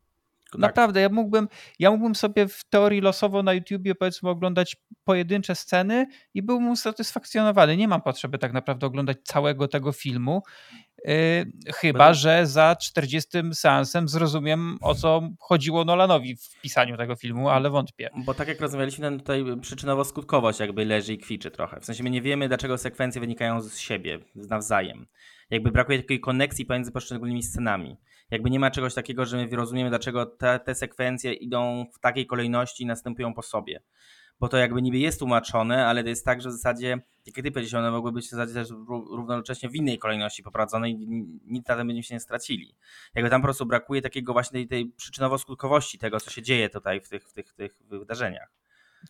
[0.56, 0.62] Tak.
[0.62, 1.48] Naprawdę, ja mógłbym,
[1.80, 7.78] ja mógłbym sobie w teorii losowo na YouTubie powiedzmy oglądać pojedyncze sceny i byłbym usatysfakcjonowany.
[7.78, 10.44] Nie mam potrzeby tak naprawdę oglądać całego tego filmu,
[11.06, 11.14] yy,
[11.76, 17.70] chyba, że za 40 seansem zrozumiem o co chodziło Nolanowi w pisaniu tego filmu, ale
[17.70, 18.10] wątpię.
[18.26, 21.80] Bo tak jak rozmawialiśmy, tutaj przyczynowo-skutkowość jakby leży i kwiczy trochę.
[21.80, 25.08] W sensie my nie wiemy, dlaczego sekwencje wynikają z siebie, nawzajem.
[25.50, 27.98] Jakby brakuje takiej konekcji pomiędzy poszczególnymi scenami
[28.32, 32.26] jakby nie ma czegoś takiego, że my rozumiemy, dlaczego te, te sekwencje idą w takiej
[32.26, 33.82] kolejności i następują po sobie.
[34.40, 36.88] Bo to jakby niby jest tłumaczone, ale to jest tak, że w zasadzie,
[37.26, 38.70] jak ty powiedziałeś, one mogły być w zasadzie też
[39.12, 40.96] równocześnie w innej kolejności poprowadzone i
[41.46, 42.76] nic na tym będziemy się nie stracili.
[43.16, 47.02] Jakby tam po prostu brakuje takiego właśnie tej, tej przyczynowo-skutkowości tego, co się dzieje tutaj
[47.02, 48.52] w tych, w tych, w tych wydarzeniach.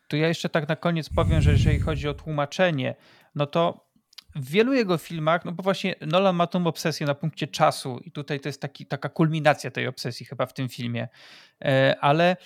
[0.08, 2.94] Tu ja jeszcze tak na koniec powiem, że jeżeli chodzi o tłumaczenie,
[3.34, 3.85] no to
[4.36, 8.10] w wielu jego filmach, no bo właśnie Nolan ma tą obsesję na punkcie czasu i
[8.10, 11.08] tutaj to jest taki, taka kulminacja tej obsesji chyba w tym filmie,
[11.64, 12.36] e, ale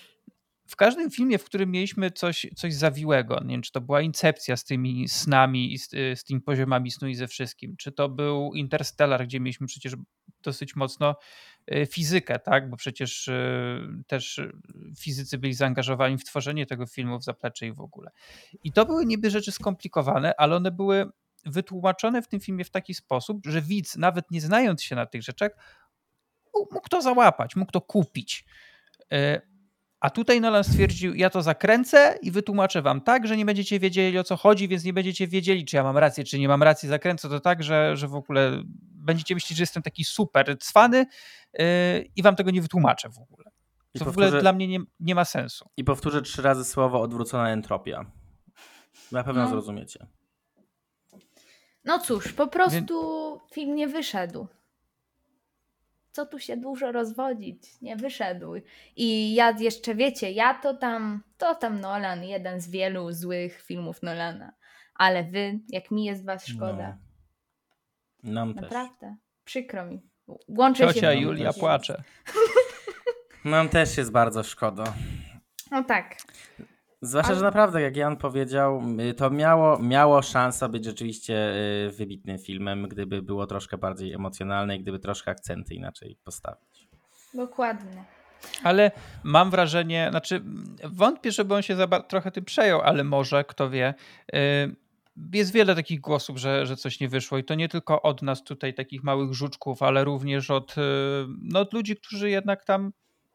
[0.66, 4.57] w każdym filmie, w którym mieliśmy coś, coś zawiłego, nie wiem, czy to była Incepcja
[4.57, 8.55] z tymi snami i z, z tymi poziomami snu i ze wszystkim, czy to był
[8.55, 9.95] Interstellar, gdzie mieliśmy przecież
[10.43, 11.16] dosyć mocno
[11.66, 14.41] e, fizykę, tak, bo przecież e, też
[14.99, 18.11] fizycy byli zaangażowani w tworzenie tego filmu w zaplecze i w ogóle.
[18.64, 21.11] I to były niby rzeczy skomplikowane, ale one były
[21.47, 25.22] wytłumaczone w tym filmie w taki sposób, że widz, nawet nie znając się na tych
[25.22, 25.51] rzeczach,
[26.55, 28.45] mógł to załapać, mógł to kupić.
[29.12, 29.41] E,
[30.01, 34.18] a tutaj Nolan stwierdził, ja to zakręcę i wytłumaczę wam tak, że nie będziecie wiedzieli
[34.18, 36.88] o co chodzi, więc nie będziecie wiedzieli, czy ja mam rację, czy nie mam racji.
[36.88, 38.62] Zakręcę to tak, że, że w ogóle
[38.95, 41.07] będziecie myśleć, że jestem taki super cwany
[41.53, 41.64] yy,
[42.16, 43.51] i wam tego nie wytłumaczę w ogóle.
[43.99, 45.68] To w ogóle dla mnie nie, nie ma sensu.
[45.76, 48.07] I powtórzę trzy razy słowo odwrócona entropia.
[49.12, 49.51] Na pewno no.
[49.51, 50.07] zrozumiecie.
[51.84, 53.52] No cóż, po prostu Więc...
[53.54, 54.46] film nie wyszedł.
[56.12, 57.80] Co tu się dużo rozwodzić?
[57.82, 58.54] Nie wyszedł.
[58.96, 64.02] I ja jeszcze wiecie, ja to tam, to tam Nolan, jeden z wielu złych filmów
[64.02, 64.52] Nolana.
[64.94, 66.98] Ale wy, jak mi jest was szkoda.
[68.22, 68.32] No.
[68.32, 69.00] Nam Naprawdę.
[69.00, 69.10] też.
[69.44, 70.00] Przykro mi.
[70.48, 72.02] Łączę Ciocia się Julia płacze.
[73.44, 74.84] Nam też jest bardzo szkoda.
[75.70, 76.16] No tak.
[77.03, 81.53] Zwłaszcza, że naprawdę, jak Jan powiedział, y, to miało, miało szansę być rzeczywiście
[81.86, 86.88] y, wybitnym filmem, gdyby było troszkę bardziej emocjonalne i gdyby troszkę akcenty inaczej postawić.
[87.34, 88.05] Dokładnie.
[88.62, 88.90] Ale
[89.24, 90.42] mam wrażenie, znaczy
[90.84, 93.94] wątpię, żeby on się za trochę tym przejął, ale może, kto wie.
[94.34, 94.76] Y,
[95.32, 98.44] jest wiele takich głosów, że, że coś nie wyszło i to nie tylko od nas
[98.44, 100.74] tutaj, takich małych żuczków, ale również od,
[101.42, 102.92] no, od ludzi, którzy jednak tam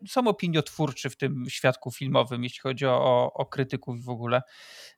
[0.08, 4.42] są opiniotwórczy w tym świadku filmowym, jeśli chodzi o, o krytyków w ogóle.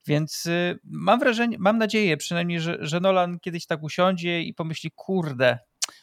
[0.07, 4.91] Więc y, mam wrażenie, mam nadzieję przynajmniej, że, że Nolan kiedyś tak usiądzie i pomyśli,
[4.95, 5.59] kurde,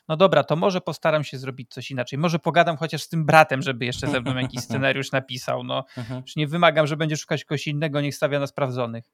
[0.08, 2.18] no dobra, to może postaram się zrobić coś inaczej.
[2.18, 5.64] Może pogadam chociaż z tym bratem, żeby jeszcze ze mną jakiś scenariusz napisał.
[5.64, 6.20] No, mhm.
[6.20, 9.04] już nie wymagam, że będzie szukać kogoś innego, niech stawia na sprawdzonych.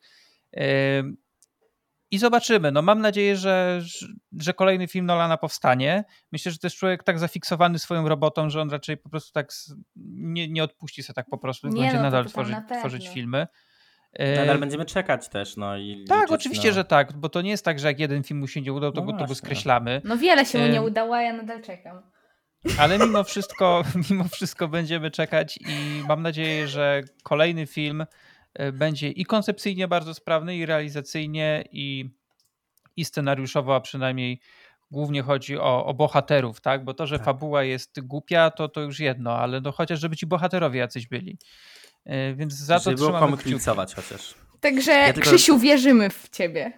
[2.10, 2.72] I zobaczymy.
[2.72, 3.80] No mam nadzieję, że,
[4.32, 6.04] że kolejny film Nolana powstanie.
[6.32, 9.52] Myślę, że to jest człowiek tak zafiksowany swoją robotą, że on raczej po prostu tak
[10.06, 13.46] nie, nie odpuści się tak po prostu, nie, będzie no, nadal tworzyć, na tworzyć filmy.
[14.36, 15.56] Nadal będziemy czekać też.
[15.56, 16.74] No, i tak, liczyć, oczywiście, no.
[16.74, 18.92] że tak, bo to nie jest tak, że jak jeden film mu się nie udał,
[18.92, 20.02] to, no go, to go skreślamy.
[20.04, 22.02] No wiele się mu nie udało, a ja nadal czekam.
[22.78, 28.06] Ale mimo wszystko, mimo wszystko będziemy czekać i mam nadzieję, że kolejny film E,
[28.72, 32.10] będzie i koncepcyjnie bardzo sprawny, i realizacyjnie, i,
[32.96, 34.40] i scenariuszowo, a przynajmniej
[34.90, 36.84] głównie chodzi o, o bohaterów, tak?
[36.84, 37.24] Bo to, że tak.
[37.24, 41.38] fabuła jest głupia, to, to już jedno, ale no chociaż żeby ci bohaterowie jacyś byli.
[42.04, 43.64] E, więc za żeby to trzymamy kciuki.
[43.96, 44.34] chociaż.
[44.60, 45.30] Także ja tylko...
[45.30, 46.72] Krzysiu, wierzymy w ciebie.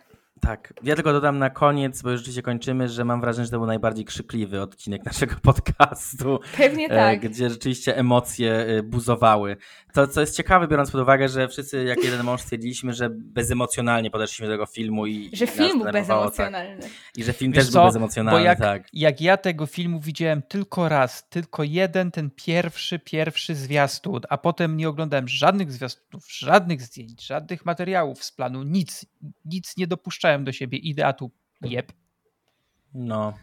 [0.47, 0.75] Tak.
[0.83, 3.67] Ja tylko dodam na koniec, bo już rzeczywiście kończymy, że mam wrażenie, że to był
[3.67, 6.41] najbardziej krzykliwy odcinek naszego podcastu.
[6.57, 7.21] Pewnie tak.
[7.21, 9.57] Gdzie rzeczywiście emocje e, buzowały.
[9.93, 14.11] To, co jest ciekawe, biorąc pod uwagę, że wszyscy jak jeden mąż stwierdziliśmy, że bezemocjonalnie
[14.11, 15.31] podeszliśmy do tego filmu i.
[15.33, 15.93] Że i film był tak.
[15.93, 16.89] bezemocjonalny.
[17.17, 17.79] I że film Wiesz też co?
[17.79, 18.89] był bezemocjonalny, Bo jak, tak.
[18.93, 24.77] jak ja tego filmu widziałem tylko raz, tylko jeden, ten pierwszy, pierwszy zwiastun, a potem
[24.77, 29.07] nie oglądałem żadnych zwiastunów, żadnych zdjęć, żadnych materiałów z planu, nic,
[29.45, 30.79] nic nie dopuszczałem do siebie.
[30.79, 31.31] Idę, a tu
[31.63, 31.93] jeb.
[32.95, 33.35] No.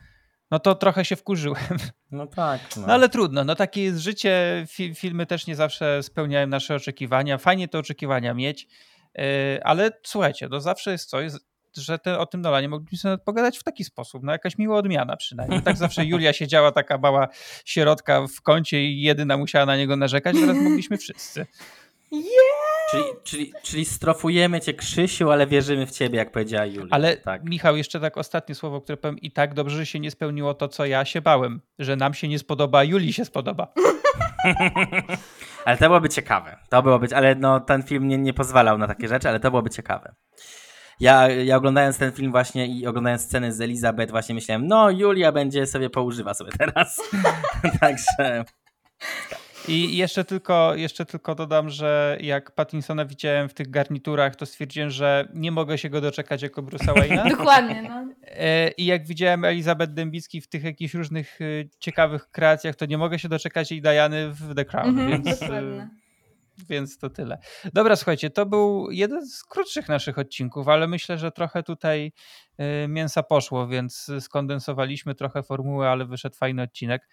[0.52, 1.78] No to trochę się wkurzyłem.
[2.12, 2.62] No tak.
[2.78, 2.88] No.
[2.88, 4.66] No ale trudno, no takie jest życie.
[4.70, 7.38] Fi filmy też nie zawsze spełniają nasze oczekiwania.
[7.38, 8.68] Fajnie te oczekiwania mieć,
[9.16, 9.24] yy,
[9.64, 11.32] ale słuchajcie, no zawsze jest coś,
[11.78, 15.18] że te, o tym Nolanie moglibyśmy sobie pogadać w taki sposób, no jakaś miła odmiana
[15.18, 15.62] przynajmniej.
[15.62, 17.28] Tak zawsze Julia siedziała taka mała
[17.66, 21.46] sierotka w kącie i jedyna musiała na niego narzekać, teraz mogliśmy wszyscy.
[22.92, 26.88] Czyli, czyli, czyli strofujemy cię, Krzysiu, ale wierzymy w ciebie, jak powiedziała Julia.
[26.92, 27.44] Ale tak.
[27.44, 30.68] Michał, jeszcze tak ostatnie słowo, które powiem i tak dobrze, że się nie spełniło to,
[30.68, 33.74] co ja się bałem, że nam się nie spodoba, a Julii się spodoba.
[35.66, 36.58] ale to byłoby ciekawe.
[36.70, 39.70] To byłoby, ale no, ten film nie, nie pozwalał na takie rzeczy, ale to byłoby
[39.70, 40.16] ciekawe.
[41.00, 45.32] Ja, ja oglądając ten film właśnie i oglądając sceny z Elizabeth właśnie myślałem, no Julia
[45.32, 47.02] będzie sobie poużywa sobie teraz.
[47.82, 48.46] Także...
[49.70, 54.90] I jeszcze tylko, jeszcze tylko dodam, że jak Pattinsona widziałem w tych garniturach, to stwierdziłem,
[54.90, 57.30] że nie mogę się go doczekać jako Bruce'a Wayne'a.
[57.38, 58.14] Dokładnie, no.
[58.24, 62.98] E, I jak widziałem Elizabeth Dębicki w tych jakichś różnych y, ciekawych kreacjach, to nie
[62.98, 65.90] mogę się doczekać jej Diany w The Crown, Mhm, więc, y, dokładnie.
[66.70, 67.38] więc to tyle.
[67.74, 72.12] Dobra, słuchajcie, to był jeden z krótszych naszych odcinków, ale myślę, że trochę tutaj
[72.88, 77.08] mięsa poszło, więc skondensowaliśmy trochę formułę, ale wyszedł fajny odcinek.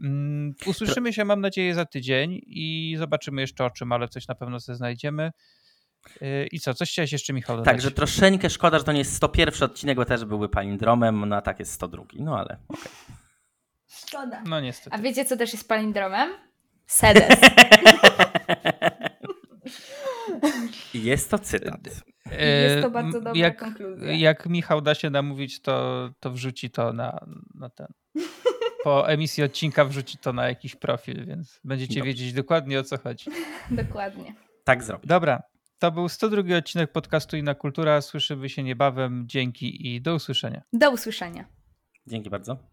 [0.00, 4.34] Mm, Usłyszymy się, mam nadzieję, za tydzień i zobaczymy jeszcze o czym, ale coś na
[4.34, 5.30] pewno sobie znajdziemy.
[6.22, 7.72] Y, I co, coś chciałeś jeszcze, Michał, dodać?
[7.72, 11.36] Tak, że troszeczkę szkoda, że to nie jest 101 odcinek, bo też byłby palindromem, no
[11.36, 12.02] a tak jest 102.
[12.18, 12.92] No ale okej.
[13.88, 14.42] Szkoda.
[14.46, 14.96] No niestety.
[14.96, 16.30] A wiecie, co też jest palindromem?
[16.86, 17.38] Sedes.
[20.94, 21.86] Jest to cytat.
[21.86, 24.12] Jest to E, bardzo dobra jak, konkluzja.
[24.12, 27.86] Jak Michał da się namówić, to, to wrzuci to na, na ten.
[28.84, 32.06] Po emisji odcinka wrzuci to na jakiś profil, więc będziecie Dobrze.
[32.06, 33.30] wiedzieć dokładnie o co chodzi.
[33.70, 34.34] Dokładnie.
[34.64, 35.06] Tak zrobię.
[35.06, 35.42] Dobra,
[35.78, 38.00] to był 102 odcinek podcastu Inna Kultura.
[38.00, 39.24] Słyszymy się niebawem.
[39.28, 40.62] Dzięki i do usłyszenia.
[40.72, 41.44] Do usłyszenia.
[42.06, 42.69] Dzięki bardzo.